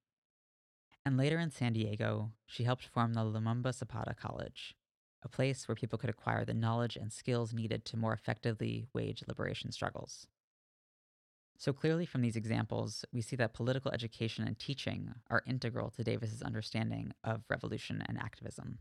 And 1.04 1.16
later 1.16 1.40
in 1.40 1.50
San 1.50 1.72
Diego, 1.72 2.30
she 2.46 2.62
helped 2.62 2.86
form 2.86 3.14
the 3.14 3.22
Lumumba 3.22 3.74
Zapata 3.74 4.14
College, 4.14 4.76
a 5.24 5.28
place 5.28 5.66
where 5.66 5.74
people 5.74 5.98
could 5.98 6.10
acquire 6.10 6.44
the 6.44 6.54
knowledge 6.54 6.94
and 6.94 7.12
skills 7.12 7.52
needed 7.52 7.84
to 7.86 7.96
more 7.96 8.12
effectively 8.12 8.86
wage 8.94 9.24
liberation 9.26 9.72
struggles. 9.72 10.28
So 11.58 11.72
clearly, 11.72 12.06
from 12.06 12.22
these 12.22 12.36
examples, 12.36 13.04
we 13.12 13.20
see 13.20 13.34
that 13.36 13.52
political 13.52 13.90
education 13.90 14.46
and 14.46 14.56
teaching 14.56 15.12
are 15.28 15.42
integral 15.44 15.90
to 15.90 16.04
Davis's 16.04 16.40
understanding 16.40 17.12
of 17.24 17.42
revolution 17.50 18.00
and 18.08 18.16
activism. 18.16 18.78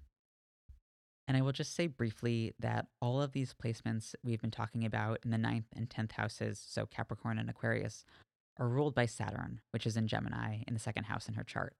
And 1.27 1.35
I 1.35 1.41
will 1.41 1.51
just 1.51 1.75
say 1.75 1.87
briefly 1.87 2.53
that 2.59 2.85
all 3.01 3.19
of 3.19 3.33
these 3.33 3.53
placements 3.53 4.13
we've 4.23 4.41
been 4.41 4.51
talking 4.51 4.85
about 4.85 5.19
in 5.25 5.31
the 5.31 5.39
ninth 5.39 5.65
and 5.75 5.89
tenth 5.89 6.11
houses, 6.11 6.63
so 6.65 6.85
Capricorn 6.85 7.39
and 7.39 7.49
Aquarius, 7.49 8.05
are 8.59 8.67
ruled 8.67 8.93
by 8.93 9.07
Saturn, 9.07 9.59
which 9.71 9.87
is 9.87 9.97
in 9.97 10.07
Gemini 10.07 10.59
in 10.67 10.73
the 10.75 10.79
second 10.79 11.05
house 11.05 11.27
in 11.27 11.33
her 11.33 11.43
chart, 11.43 11.75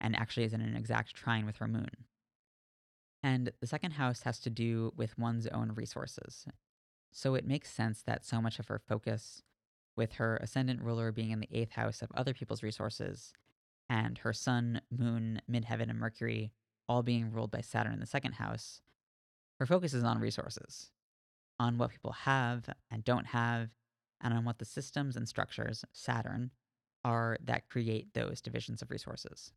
and 0.00 0.16
actually 0.16 0.44
is 0.44 0.54
in 0.54 0.62
an 0.62 0.76
exact 0.76 1.14
trine 1.14 1.44
with 1.44 1.58
her 1.58 1.68
moon. 1.68 2.06
And 3.22 3.52
the 3.60 3.66
second 3.66 3.92
house 3.92 4.22
has 4.22 4.40
to 4.40 4.50
do 4.50 4.92
with 4.96 5.18
one's 5.18 5.46
own 5.46 5.72
resources. 5.74 6.46
So 7.12 7.34
it 7.34 7.46
makes 7.46 7.70
sense 7.70 8.02
that 8.02 8.24
so 8.24 8.40
much 8.40 8.58
of 8.58 8.68
her 8.68 8.78
focus, 8.78 9.42
with 9.96 10.12
her 10.12 10.36
ascendant 10.36 10.82
ruler 10.82 11.10
being 11.10 11.30
in 11.30 11.40
the 11.40 11.48
eighth 11.52 11.72
house 11.72 12.02
of 12.02 12.10
other 12.14 12.34
people's 12.34 12.62
resources, 12.62 13.32
and 13.88 14.18
her 14.18 14.32
sun, 14.32 14.80
moon, 14.90 15.40
midheaven, 15.50 15.88
and 15.88 15.98
Mercury 15.98 16.52
all 16.88 17.02
being 17.02 17.32
ruled 17.32 17.50
by 17.50 17.60
Saturn 17.60 17.94
in 17.94 18.00
the 18.00 18.06
second 18.06 18.32
house, 18.32 18.80
her 19.58 19.66
focus 19.66 19.94
is 19.94 20.04
on 20.04 20.20
resources, 20.20 20.90
on 21.58 21.78
what 21.78 21.90
people 21.90 22.12
have 22.12 22.68
and 22.90 23.04
don't 23.04 23.26
have, 23.26 23.70
and 24.20 24.34
on 24.34 24.44
what 24.44 24.58
the 24.58 24.64
systems 24.64 25.16
and 25.16 25.28
structures, 25.28 25.84
Saturn, 25.92 26.50
are 27.04 27.38
that 27.44 27.68
create 27.68 28.12
those 28.14 28.40
divisions 28.40 28.82
of 28.82 28.90
resources. 28.90 29.52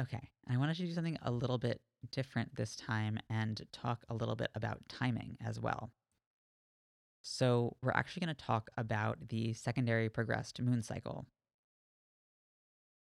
Okay, 0.00 0.30
I 0.48 0.56
wanted 0.56 0.76
to 0.76 0.86
do 0.86 0.92
something 0.92 1.18
a 1.22 1.30
little 1.30 1.58
bit 1.58 1.80
different 2.12 2.54
this 2.54 2.76
time 2.76 3.18
and 3.28 3.60
talk 3.72 4.04
a 4.08 4.14
little 4.14 4.36
bit 4.36 4.50
about 4.54 4.88
timing 4.88 5.36
as 5.44 5.58
well. 5.58 5.90
So, 7.22 7.76
we're 7.82 7.90
actually 7.92 8.26
going 8.26 8.34
to 8.34 8.44
talk 8.44 8.70
about 8.76 9.28
the 9.28 9.52
secondary 9.52 10.08
progressed 10.08 10.60
moon 10.62 10.82
cycle. 10.82 11.26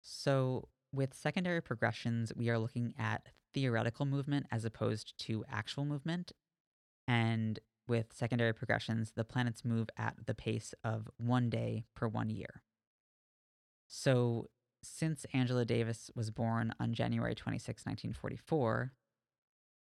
So, 0.02 0.68
with 0.92 1.14
secondary 1.14 1.62
progressions, 1.62 2.32
we 2.36 2.50
are 2.50 2.58
looking 2.58 2.94
at 2.98 3.28
theoretical 3.54 4.04
movement 4.04 4.46
as 4.50 4.64
opposed 4.64 5.18
to 5.26 5.44
actual 5.50 5.84
movement. 5.84 6.32
And 7.06 7.58
with 7.88 8.12
secondary 8.12 8.52
progressions, 8.52 9.12
the 9.14 9.24
planets 9.24 9.64
move 9.64 9.88
at 9.96 10.14
the 10.26 10.34
pace 10.34 10.74
of 10.84 11.08
one 11.16 11.50
day 11.50 11.84
per 11.94 12.08
one 12.08 12.30
year. 12.30 12.62
So, 13.88 14.50
since 14.82 15.24
Angela 15.32 15.64
Davis 15.64 16.10
was 16.14 16.30
born 16.30 16.74
on 16.80 16.92
January 16.92 17.34
26, 17.34 17.86
1944, 17.86 18.92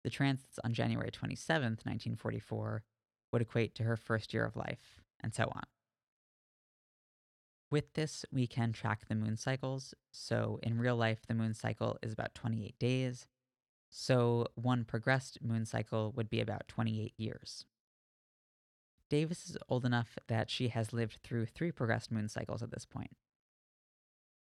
the 0.04 0.10
transits 0.10 0.60
on 0.64 0.74
January 0.74 1.12
27, 1.12 1.64
1944 1.64 2.84
would 3.32 3.42
equate 3.42 3.76
to 3.76 3.84
her 3.84 3.98
first 3.98 4.34
year 4.34 4.46
of 4.46 4.56
life, 4.56 5.02
and 5.22 5.34
so 5.34 5.44
on. 5.54 5.64
With 7.70 7.94
this, 7.94 8.26
we 8.32 8.48
can 8.48 8.72
track 8.72 9.08
the 9.08 9.16
moon 9.16 9.36
cycles. 9.36 9.94
So, 10.12 10.60
in 10.64 10.80
real 10.80 10.96
life, 10.96 11.26
the 11.28 11.34
moon 11.34 11.54
cycle 11.54 11.98
is 12.02 12.14
about 12.14 12.34
28 12.34 12.80
days. 12.80 13.28
So, 13.90 14.48
one 14.56 14.86
progressed 14.86 15.40
moon 15.42 15.66
cycle 15.66 16.14
would 16.16 16.30
be 16.30 16.40
about 16.40 16.68
28 16.68 17.14
years. 17.18 17.66
Davis 19.10 19.50
is 19.50 19.58
old 19.70 19.86
enough 19.86 20.18
that 20.28 20.50
she 20.50 20.70
has 20.70 20.94
lived 20.94 21.20
through 21.24 21.46
three 21.46 21.72
progressed 21.72 22.12
moon 22.12 22.28
cycles 22.28 22.62
at 22.62 22.72
this 22.72 22.86
point. 22.86 23.16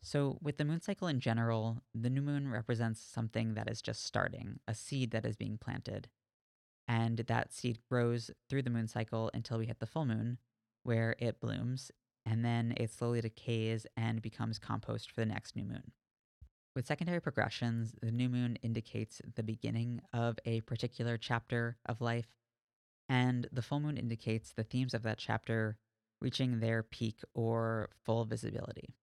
So, 0.01 0.37
with 0.41 0.57
the 0.57 0.65
moon 0.65 0.81
cycle 0.81 1.07
in 1.07 1.21
general, 1.21 1.81
the 1.95 2.09
new 2.09 2.21
moon 2.21 2.49
represents 2.49 3.01
something 3.01 3.53
that 3.53 3.69
is 3.69 3.81
just 3.81 4.03
starting, 4.03 4.59
a 4.67 4.75
seed 4.75 5.11
that 5.11 5.25
is 5.25 5.37
being 5.37 5.57
planted. 5.57 6.09
And 6.87 7.17
that 7.17 7.53
seed 7.53 7.79
grows 7.89 8.31
through 8.49 8.63
the 8.63 8.69
moon 8.69 8.87
cycle 8.87 9.31
until 9.33 9.57
we 9.57 9.65
hit 9.65 9.79
the 9.79 9.85
full 9.85 10.05
moon, 10.05 10.37
where 10.83 11.15
it 11.17 11.39
blooms, 11.39 11.91
and 12.25 12.43
then 12.43 12.73
it 12.77 12.91
slowly 12.91 13.21
decays 13.21 13.85
and 13.95 14.21
becomes 14.21 14.59
compost 14.59 15.11
for 15.11 15.21
the 15.21 15.25
next 15.25 15.55
new 15.55 15.63
moon. 15.63 15.91
With 16.75 16.87
secondary 16.87 17.21
progressions, 17.21 17.93
the 18.01 18.11
new 18.11 18.29
moon 18.29 18.57
indicates 18.63 19.21
the 19.35 19.43
beginning 19.43 20.01
of 20.11 20.37
a 20.45 20.61
particular 20.61 21.17
chapter 21.17 21.77
of 21.85 22.01
life, 22.01 22.35
and 23.07 23.47
the 23.51 23.61
full 23.61 23.79
moon 23.79 23.97
indicates 23.97 24.53
the 24.53 24.63
themes 24.63 24.93
of 24.93 25.03
that 25.03 25.19
chapter 25.19 25.77
reaching 26.19 26.59
their 26.59 26.81
peak 26.81 27.19
or 27.35 27.89
full 28.03 28.25
visibility. 28.25 28.95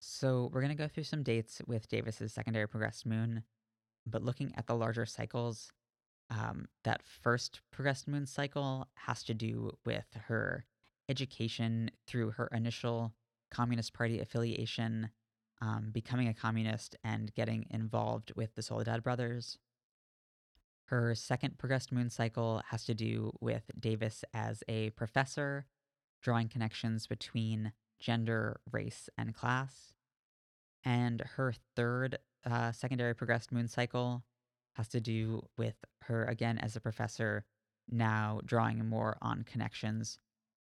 So 0.00 0.50
we're 0.52 0.62
going 0.62 0.76
to 0.76 0.82
go 0.82 0.88
through 0.88 1.04
some 1.04 1.22
dates 1.22 1.60
with 1.66 1.88
Davis's 1.88 2.32
secondary 2.32 2.66
progressed 2.66 3.04
moon, 3.06 3.42
but 4.06 4.22
looking 4.22 4.52
at 4.56 4.66
the 4.66 4.74
larger 4.74 5.06
cycles, 5.06 5.70
um, 6.30 6.66
that 6.84 7.02
first 7.02 7.60
progressed 7.70 8.06
moon 8.06 8.26
cycle 8.26 8.86
has 8.94 9.22
to 9.24 9.34
do 9.34 9.72
with 9.84 10.06
her 10.26 10.64
education 11.08 11.90
through 12.06 12.32
her 12.32 12.48
initial 12.52 13.12
Communist 13.50 13.94
Party 13.94 14.20
affiliation 14.20 15.10
um, 15.60 15.90
becoming 15.92 16.28
a 16.28 16.34
communist 16.34 16.96
and 17.02 17.34
getting 17.34 17.66
involved 17.70 18.32
with 18.36 18.54
the 18.54 18.62
Soledad 18.62 19.02
brothers. 19.02 19.58
Her 20.86 21.14
second 21.14 21.58
progressed 21.58 21.92
moon 21.92 22.10
cycle 22.10 22.62
has 22.70 22.84
to 22.84 22.94
do 22.94 23.32
with 23.40 23.70
Davis 23.78 24.24
as 24.32 24.62
a 24.68 24.90
professor, 24.90 25.66
drawing 26.22 26.48
connections 26.48 27.06
between 27.06 27.72
gender, 28.00 28.60
race, 28.70 29.08
and 29.18 29.34
class. 29.34 29.92
And 30.84 31.20
her 31.36 31.52
third 31.74 32.18
uh, 32.48 32.72
secondary 32.72 33.14
progressed 33.14 33.52
moon 33.52 33.68
cycle 33.68 34.22
has 34.78 34.88
to 34.88 35.00
do 35.00 35.42
with 35.58 35.74
her, 36.04 36.24
again, 36.24 36.56
as 36.56 36.76
a 36.76 36.80
professor, 36.80 37.44
now 37.90 38.40
drawing 38.44 38.86
more 38.86 39.18
on 39.20 39.42
connections 39.42 40.18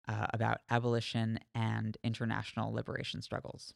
uh, 0.07 0.27
about 0.33 0.59
abolition 0.69 1.39
and 1.55 1.97
international 2.03 2.71
liberation 2.71 3.21
struggles. 3.21 3.73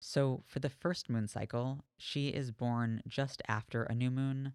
So, 0.00 0.44
for 0.46 0.60
the 0.60 0.68
first 0.68 1.10
moon 1.10 1.26
cycle, 1.26 1.84
she 1.98 2.28
is 2.28 2.52
born 2.52 3.02
just 3.08 3.42
after 3.48 3.82
a 3.82 3.94
new 3.94 4.10
moon. 4.10 4.52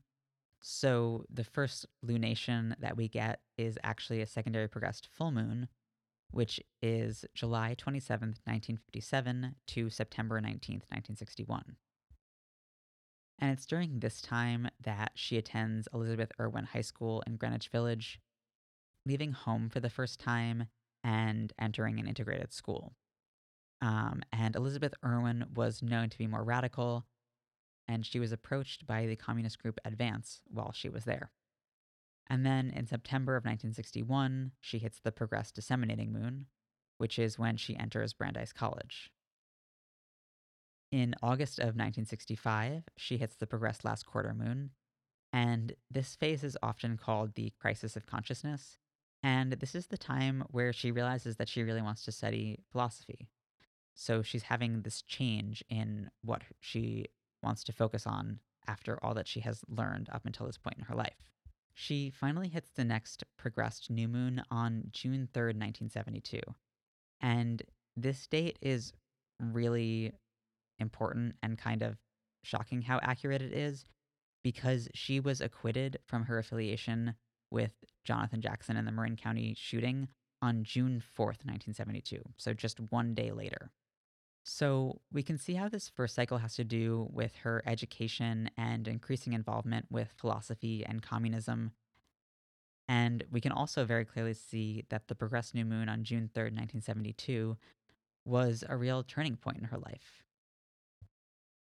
So, 0.62 1.26
the 1.30 1.44
first 1.44 1.86
lunation 2.06 2.76
that 2.80 2.96
we 2.96 3.10
get 3.10 3.42
is 3.58 3.78
actually 3.84 4.22
a 4.22 4.28
secondary 4.28 4.70
progressed 4.70 5.10
full 5.12 5.32
moon, 5.32 5.68
which 6.32 6.62
is 6.82 7.26
July 7.34 7.76
27th, 7.78 8.40
1957 8.46 9.56
to 9.68 9.90
September 9.90 10.40
19th, 10.40 10.86
1961. 10.92 11.76
And 13.40 13.52
it's 13.52 13.66
during 13.66 14.00
this 14.00 14.22
time 14.22 14.70
that 14.84 15.12
she 15.16 15.38
attends 15.38 15.88
Elizabeth 15.94 16.32
Irwin 16.40 16.66
High 16.66 16.82
School 16.82 17.24
in 17.26 17.38
Greenwich 17.38 17.70
Village, 17.70 18.20
leaving 19.06 19.32
home 19.32 19.70
for 19.70 19.80
the 19.80 19.90
first 19.90 20.20
time 20.20 20.68
and 21.04 21.54
entering 21.58 22.00
an 22.00 22.08
integrated 22.08 22.52
school. 22.52 22.94
Um, 23.82 24.22
and 24.34 24.56
Elizabeth 24.56 24.94
Irwin 25.06 25.46
was 25.56 25.82
known 25.82 26.10
to 26.10 26.18
be 26.18 26.28
more 26.28 26.44
radical, 26.44 27.06
and 27.88 28.06
she 28.06 28.20
was 28.20 28.34
approached 28.34 28.86
by 28.86 29.06
the 29.06 29.16
communist 29.16 29.62
group 29.62 29.80
Advance 29.86 30.42
while 30.50 30.74
she 30.74 30.90
was 30.90 31.06
there. 31.06 31.32
And 32.30 32.46
then 32.46 32.70
in 32.70 32.86
September 32.86 33.38
of 33.38 33.46
1961, 33.46 34.52
she 34.60 34.80
hits 34.80 35.00
the 35.00 35.14
Progress 35.14 35.52
disseminating 35.52 36.12
moon, 36.12 36.48
which 36.98 37.18
is 37.18 37.40
when 37.40 37.56
she 37.56 37.78
enters 37.78 38.14
Brandeis 38.14 38.52
College. 38.52 39.12
In 40.92 41.16
August 41.22 41.60
of 41.60 41.76
1965, 41.76 42.84
she 42.98 43.18
hits 43.18 43.36
the 43.36 43.46
progressed 43.46 43.86
last 43.86 44.06
quarter 44.06 44.34
moon, 44.34 44.72
and 45.32 45.74
this 45.92 46.16
phase 46.16 46.44
is 46.44 46.58
often 46.64 46.98
called 46.98 47.36
the 47.36 47.54
crisis 47.60 47.96
of 47.96 48.08
consciousness. 48.08 48.78
And 49.22 49.54
this 49.54 49.76
is 49.76 49.88
the 49.88 49.98
time 49.98 50.44
where 50.50 50.74
she 50.74 50.92
realizes 50.92 51.36
that 51.36 51.50
she 51.50 51.62
really 51.62 51.82
wants 51.82 52.04
to 52.06 52.12
study 52.12 52.64
philosophy. 52.72 53.28
So 53.94 54.24
she's 54.24 54.44
having 54.44 54.82
this 54.82 55.02
change 55.02 55.64
in 55.70 56.10
what 56.24 56.42
she 56.60 57.08
wants 57.44 57.64
to 57.66 57.74
focus 57.74 58.08
on 58.08 58.40
after 58.68 58.98
all 59.04 59.14
that 59.14 59.28
she 59.28 59.42
has 59.42 59.62
learned 59.68 60.10
up 60.12 60.26
until 60.26 60.46
this 60.46 60.58
point 60.58 60.78
in 60.78 60.86
her 60.86 60.96
life. 60.96 61.30
She 61.74 62.10
finally 62.10 62.48
hits 62.48 62.72
the 62.72 62.84
next 62.84 63.24
progressed 63.38 63.90
new 63.90 64.08
moon 64.08 64.42
on 64.50 64.86
June 64.92 65.28
3rd, 65.34 65.56
1972. 65.56 66.40
And 67.22 67.62
this 67.96 68.26
date 68.26 68.58
is 68.62 68.94
really 69.40 70.14
important 70.80 71.36
and 71.44 71.58
kind 71.58 71.82
of 71.82 71.98
shocking 72.44 72.82
how 72.82 73.00
accurate 73.02 73.42
it 73.42 73.54
is 73.54 73.86
because 74.44 74.88
she 74.94 75.20
was 75.20 75.42
acquitted 75.42 76.00
from 76.08 76.24
her 76.24 76.38
affiliation 76.38 77.16
with 77.52 77.72
Jonathan 78.06 78.42
Jackson 78.42 78.78
in 78.78 78.86
the 78.86 78.92
Marin 78.92 79.16
County 79.16 79.56
shooting 79.58 80.08
on 80.42 80.64
June 80.64 81.04
4th, 81.18 81.44
1972. 81.46 82.22
So 82.38 82.54
just 82.54 82.80
one 82.92 83.14
day 83.14 83.32
later. 83.32 83.72
So 84.44 85.02
we 85.12 85.22
can 85.22 85.38
see 85.38 85.56
how 85.56 85.68
this 85.68 85.90
first 85.90 86.16
cycle 86.16 86.38
has 86.38 86.56
to 86.56 86.64
do 86.64 87.08
with 87.12 87.36
her 87.44 87.62
education 87.66 88.50
and 88.58 88.88
increasing 88.88 89.34
involvement 89.34 89.88
with 89.92 90.14
philosophy 90.18 90.86
and 90.86 91.02
communism. 91.02 91.74
And 92.88 93.24
we 93.30 93.42
can 93.42 93.52
also 93.52 93.86
very 93.86 94.06
clearly 94.06 94.34
see 94.34 94.86
that 94.90 95.08
the 95.08 95.16
progressed 95.16 95.54
new 95.54 95.66
moon 95.66 95.90
on 95.90 96.04
June 96.04 96.30
3rd, 96.34 96.56
1972, 96.56 97.58
was 98.26 98.64
a 98.68 98.78
real 98.78 99.04
turning 99.04 99.36
point 99.36 99.58
in 99.58 99.66
her 99.66 99.78
life. 99.78 100.24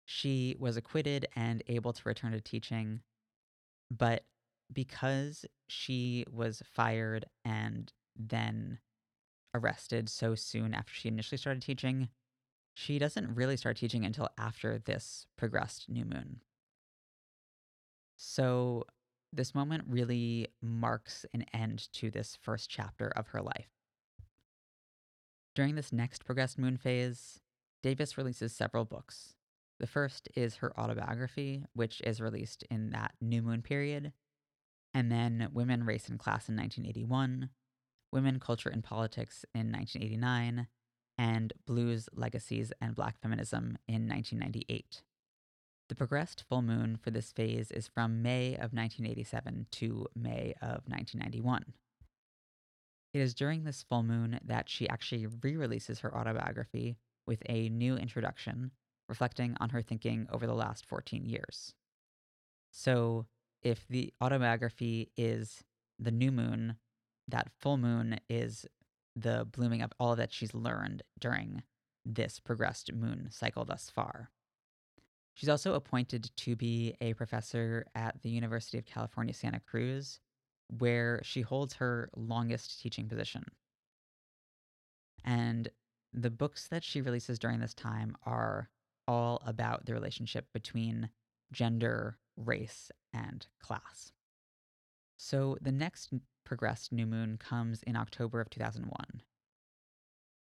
She 0.09 0.55
was 0.57 0.77
acquitted 0.77 1.27
and 1.35 1.61
able 1.67 1.91
to 1.91 2.01
return 2.05 2.31
to 2.31 2.39
teaching, 2.39 3.01
but 3.91 4.23
because 4.71 5.45
she 5.67 6.23
was 6.31 6.63
fired 6.65 7.25
and 7.43 7.91
then 8.15 8.79
arrested 9.53 10.07
so 10.07 10.33
soon 10.33 10.73
after 10.73 10.93
she 10.93 11.09
initially 11.09 11.37
started 11.37 11.61
teaching, 11.61 12.07
she 12.73 12.99
doesn't 12.99 13.35
really 13.35 13.57
start 13.57 13.75
teaching 13.75 14.05
until 14.05 14.29
after 14.37 14.79
this 14.79 15.25
progressed 15.35 15.89
new 15.89 16.05
moon. 16.05 16.39
So, 18.15 18.85
this 19.33 19.53
moment 19.53 19.83
really 19.89 20.47
marks 20.61 21.25
an 21.33 21.43
end 21.53 21.91
to 21.91 22.09
this 22.09 22.37
first 22.41 22.69
chapter 22.69 23.09
of 23.09 23.27
her 23.27 23.41
life. 23.41 23.67
During 25.53 25.75
this 25.75 25.91
next 25.91 26.23
progressed 26.23 26.57
moon 26.57 26.77
phase, 26.77 27.41
Davis 27.83 28.17
releases 28.17 28.55
several 28.55 28.85
books. 28.85 29.36
The 29.79 29.87
first 29.87 30.29
is 30.35 30.55
her 30.55 30.77
autobiography, 30.79 31.63
which 31.73 32.01
is 32.01 32.19
released 32.19 32.63
in 32.71 32.89
that 32.91 33.13
new 33.21 33.41
moon 33.41 33.61
period, 33.61 34.11
and 34.93 35.11
then 35.11 35.49
Women, 35.53 35.85
Race, 35.85 36.09
and 36.09 36.17
Class 36.17 36.49
in 36.49 36.55
1981, 36.55 37.49
Women, 38.11 38.39
Culture, 38.39 38.69
and 38.69 38.83
Politics 38.83 39.45
in 39.53 39.71
1989, 39.71 40.67
and 41.17 41.53
Blues, 41.65 42.09
Legacies, 42.13 42.71
and 42.81 42.95
Black 42.95 43.19
Feminism 43.21 43.77
in 43.87 44.07
1998. 44.07 45.03
The 45.89 45.95
progressed 45.95 46.43
full 46.49 46.61
moon 46.61 46.97
for 47.01 47.11
this 47.11 47.31
phase 47.31 47.71
is 47.71 47.87
from 47.87 48.21
May 48.21 48.55
of 48.55 48.73
1987 48.73 49.67
to 49.71 50.07
May 50.15 50.53
of 50.61 50.83
1991. 50.87 51.73
It 53.13 53.21
is 53.21 53.33
during 53.33 53.63
this 53.63 53.83
full 53.83 54.03
moon 54.03 54.39
that 54.43 54.69
she 54.69 54.89
actually 54.89 55.27
re 55.27 55.55
releases 55.55 55.99
her 55.99 56.15
autobiography 56.15 56.97
with 57.25 57.41
a 57.47 57.69
new 57.69 57.95
introduction, 57.95 58.71
reflecting 59.07 59.55
on 59.59 59.69
her 59.69 59.81
thinking 59.81 60.27
over 60.31 60.45
the 60.45 60.53
last 60.53 60.85
14 60.85 61.25
years. 61.25 61.73
So, 62.71 63.25
if 63.63 63.87
the 63.87 64.13
autobiography 64.21 65.11
is 65.17 65.63
the 65.97 66.11
new 66.11 66.31
moon, 66.31 66.77
that 67.27 67.49
full 67.59 67.77
moon 67.77 68.19
is 68.29 68.65
the 69.15 69.47
blooming 69.51 69.81
of 69.81 69.91
all 69.99 70.15
that 70.15 70.31
she's 70.31 70.53
learned 70.53 71.01
during 71.19 71.63
this 72.05 72.39
progressed 72.39 72.93
moon 72.93 73.29
cycle 73.31 73.65
thus 73.65 73.89
far. 73.89 74.29
She's 75.33 75.49
also 75.49 75.73
appointed 75.73 76.31
to 76.37 76.55
be 76.55 76.95
a 77.01 77.13
professor 77.13 77.85
at 77.93 78.21
the 78.21 78.29
University 78.29 78.77
of 78.77 78.85
California, 78.85 79.33
Santa 79.33 79.59
Cruz, 79.59 80.19
where 80.79 81.21
she 81.23 81.41
holds 81.41 81.75
her 81.75 82.09
longest 82.15 82.81
teaching 82.81 83.07
position. 83.07 83.43
And 85.23 85.69
the 86.13 86.31
books 86.31 86.67
that 86.69 86.83
she 86.83 87.01
releases 87.01 87.37
during 87.37 87.59
this 87.59 87.73
time 87.73 88.15
are 88.25 88.69
all 89.07 89.41
about 89.45 89.85
the 89.85 89.93
relationship 89.93 90.47
between 90.53 91.09
gender, 91.51 92.17
race, 92.35 92.91
and 93.13 93.47
class. 93.61 94.11
So 95.17 95.57
the 95.61 95.71
next 95.71 96.13
progressed 96.45 96.91
new 96.91 97.05
moon 97.05 97.37
comes 97.37 97.83
in 97.83 97.95
October 97.95 98.39
of 98.39 98.49
2001. 98.49 99.21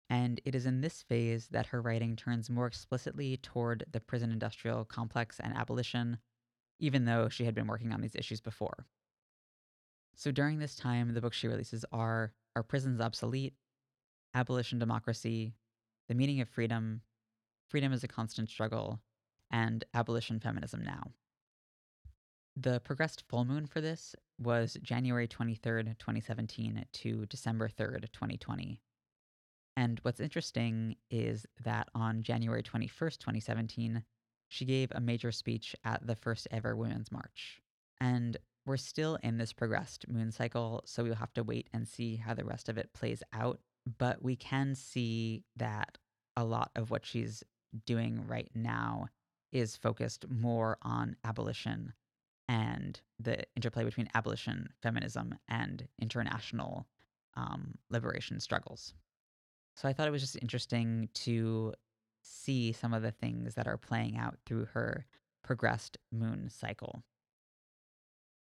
And 0.09 0.41
it 0.45 0.55
is 0.55 0.67
in 0.67 0.81
this 0.81 1.03
phase 1.03 1.49
that 1.49 1.67
her 1.67 1.83
writing 1.83 2.15
turns 2.15 2.49
more 2.49 2.67
explicitly 2.67 3.37
toward 3.39 3.85
the 3.91 4.01
prison 4.01 4.31
industrial 4.31 4.85
complex 4.85 5.41
and 5.41 5.57
abolition, 5.57 6.19
even 6.79 7.07
though 7.07 7.29
she 7.29 7.45
had 7.45 7.55
been 7.55 7.67
working 7.67 7.93
on 7.93 8.01
these 8.01 8.15
issues 8.15 8.41
before. 8.41 8.87
So 10.15 10.31
during 10.31 10.59
this 10.59 10.77
time, 10.77 11.13
the 11.13 11.21
books 11.21 11.37
she 11.37 11.49
releases 11.49 11.85
are 11.93 12.33
Are 12.55 12.63
Prisons 12.63 13.01
Obsolete? 13.01 13.55
Abolition 14.35 14.79
Democracy, 14.79 15.55
The 16.09 16.15
Meaning 16.15 16.41
of 16.41 16.49
Freedom, 16.49 17.01
Freedom 17.69 17.93
is 17.93 18.05
a 18.05 18.09
Constant 18.09 18.49
Struggle, 18.49 19.01
and 19.51 19.85
Abolition 19.95 20.39
Feminism 20.41 20.83
Now. 20.85 21.11
The 22.57 22.81
progressed 22.81 23.25
full 23.29 23.45
moon 23.45 23.67
for 23.67 23.81
this 23.81 24.15
was 24.39 24.79
January 24.83 25.29
23rd, 25.29 25.99
2017 25.99 26.85
to 26.93 27.27
December 27.27 27.69
3rd, 27.69 28.11
2020. 28.13 28.81
And 29.77 29.99
what's 30.03 30.21
interesting 30.21 30.97
is 31.11 31.45
that 31.65 31.89
on 31.95 32.23
January 32.23 32.63
21st, 32.63 33.19
2017, 33.19 34.03
she 34.49 34.65
gave 34.65 34.91
a 34.93 35.01
major 35.01 35.33
speech 35.33 35.77
at 35.85 36.07
the 36.07 36.17
first 36.17 36.49
ever 36.51 36.75
Women's 36.77 37.13
March. 37.13 37.61
And 38.01 38.37
we're 38.65 38.79
still 38.79 39.19
in 39.23 39.37
this 39.39 39.53
progressed 39.53 40.09
moon 40.09 40.33
cycle, 40.33 40.83
so 40.87 41.05
we'll 41.05 41.15
have 41.17 41.35
to 41.35 41.43
wait 41.43 41.69
and 41.75 41.87
see 41.87 42.17
how 42.17 42.33
the 42.33 42.45
rest 42.45 42.69
of 42.69 42.79
it 42.79 42.93
plays 42.95 43.23
out. 43.33 43.61
But 43.99 44.23
we 44.23 44.35
can 44.35 44.75
see 44.75 45.45
that 45.57 45.99
a 46.37 46.45
lot 46.45 46.71
of 46.75 46.91
what 46.91 47.05
she's 47.05 47.43
doing 47.85 48.27
right 48.27 48.51
now 48.55 49.09
is 49.53 49.77
focused 49.77 50.27
more 50.29 50.79
on 50.83 51.17
abolition 51.25 51.93
and 52.49 53.01
the 53.19 53.43
interplay 53.57 53.85
between 53.85 54.09
abolition, 54.15 54.69
feminism, 54.83 55.35
and 55.49 55.89
international 56.01 56.87
um, 57.37 57.75
liberation 57.91 58.41
struggles. 58.41 58.95
So 59.75 59.89
I 59.89 59.93
thought 59.93 60.09
it 60.09 60.13
was 60.13 60.23
just 60.23 60.39
interesting 60.41 61.09
to 61.15 61.75
see 62.23 62.73
some 62.73 62.95
of 62.95 63.03
the 63.03 63.11
things 63.11 63.55
that 63.55 63.67
are 63.67 63.77
playing 63.77 64.17
out 64.17 64.37
through 64.47 64.67
her 64.67 65.07
progressed 65.45 65.99
moon 66.13 66.49
cycle. 66.51 67.03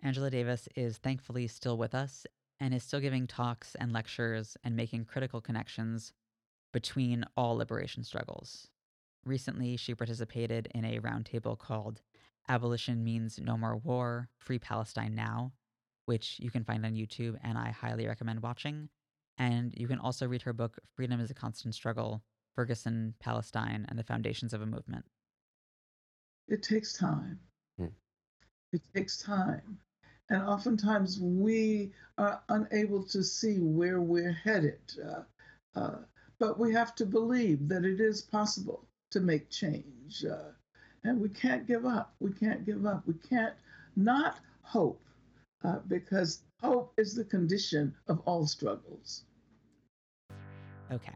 Angela 0.03 0.31
Davis 0.31 0.69
is 0.77 0.99
thankfully 0.99 1.47
still 1.47 1.77
with 1.77 1.95
us 1.95 2.27
and 2.61 2.75
is 2.75 2.83
still 2.83 3.01
giving 3.01 3.27
talks 3.27 3.75
and 3.77 3.93
lectures 3.93 4.57
and 4.63 4.77
making 4.77 5.05
critical 5.05 5.41
connections 5.41 6.13
between 6.73 7.25
all 7.37 7.57
liberation 7.57 8.05
struggles. 8.05 8.69
Recently, 9.25 9.77
she 9.77 9.95
participated 9.95 10.69
in 10.75 10.85
a 10.85 10.99
roundtable 10.99 11.57
called 11.57 12.01
Abolition 12.49 13.05
Means 13.05 13.39
No 13.39 13.57
More 13.57 13.77
War 13.77 14.29
Free 14.39 14.59
Palestine 14.59 15.15
Now, 15.15 15.53
which 16.07 16.39
you 16.41 16.51
can 16.51 16.65
find 16.65 16.85
on 16.85 16.95
YouTube 16.95 17.39
and 17.43 17.57
I 17.57 17.71
highly 17.71 18.07
recommend 18.07 18.43
watching. 18.43 18.89
And 19.39 19.73
you 19.77 19.87
can 19.87 20.01
also 20.01 20.27
read 20.27 20.43
her 20.43 20.53
book, 20.53 20.79
Freedom 20.95 21.21
is 21.21 21.31
a 21.31 21.35
Constant 21.35 21.75
Struggle 21.75 22.23
Ferguson, 22.55 23.15
Palestine, 23.21 23.87
and 23.89 23.99
the 23.99 24.05
Foundations 24.05 24.53
of 24.53 24.61
a 24.61 24.67
Movement. 24.67 25.05
It 26.49 26.63
takes 26.63 26.93
time. 26.93 27.39
Hmm. 27.79 27.87
It 28.73 28.83
takes 28.95 29.19
time. 29.19 29.79
And 30.29 30.43
oftentimes 30.43 31.19
we 31.21 31.93
are 32.19 32.43
unable 32.49 33.05
to 33.05 33.23
see 33.23 33.59
where 33.59 34.01
we're 34.01 34.33
headed. 34.33 34.81
Uh, 35.03 35.23
uh, 35.79 35.99
but 36.39 36.59
we 36.59 36.73
have 36.73 36.95
to 36.97 37.07
believe 37.07 37.69
that 37.69 37.85
it 37.85 38.01
is 38.01 38.21
possible 38.21 38.87
to 39.13 39.21
make 39.21 39.49
change. 39.51 40.25
Uh, 40.25 40.51
and 41.05 41.21
we 41.21 41.29
can't 41.29 41.67
give 41.67 41.85
up. 41.85 42.15
We 42.21 42.33
can't 42.33 42.65
give 42.65 42.87
up. 42.87 43.03
We 43.07 43.15
can't 43.15 43.55
not 43.97 44.39
hope 44.63 45.01
uh, 45.65 45.79
because 45.89 46.43
hope 46.61 46.93
is 46.97 47.15
the 47.15 47.25
condition 47.25 47.95
of 48.09 48.21
all 48.25 48.47
struggles. 48.47 49.25
Okay. 50.91 51.15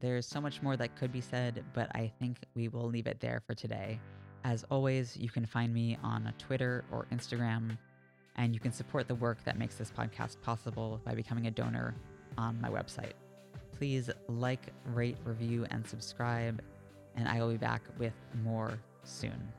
There's 0.00 0.26
so 0.26 0.40
much 0.40 0.62
more 0.62 0.76
that 0.76 0.96
could 0.96 1.12
be 1.12 1.20
said, 1.20 1.64
but 1.74 1.94
I 1.94 2.10
think 2.18 2.38
we 2.54 2.68
will 2.68 2.88
leave 2.88 3.06
it 3.06 3.20
there 3.20 3.40
for 3.46 3.54
today. 3.54 4.00
As 4.44 4.64
always, 4.70 5.16
you 5.16 5.30
can 5.30 5.46
find 5.46 5.72
me 5.72 5.96
on 6.02 6.32
Twitter 6.38 6.84
or 6.90 7.06
Instagram, 7.12 7.78
and 8.34 8.52
you 8.52 8.58
can 8.58 8.72
support 8.72 9.06
the 9.06 9.14
work 9.14 9.44
that 9.44 9.56
makes 9.56 9.76
this 9.76 9.92
podcast 9.96 10.40
possible 10.42 11.00
by 11.04 11.14
becoming 11.14 11.46
a 11.46 11.50
donor 11.52 11.94
on 12.36 12.60
my 12.60 12.68
website. 12.68 13.12
Please 13.78 14.10
like, 14.28 14.72
rate, 14.86 15.18
review, 15.24 15.66
and 15.70 15.86
subscribe, 15.86 16.60
and 17.16 17.28
I 17.28 17.40
will 17.40 17.50
be 17.50 17.56
back 17.56 17.82
with 17.98 18.14
more 18.42 18.78
soon. 19.04 19.52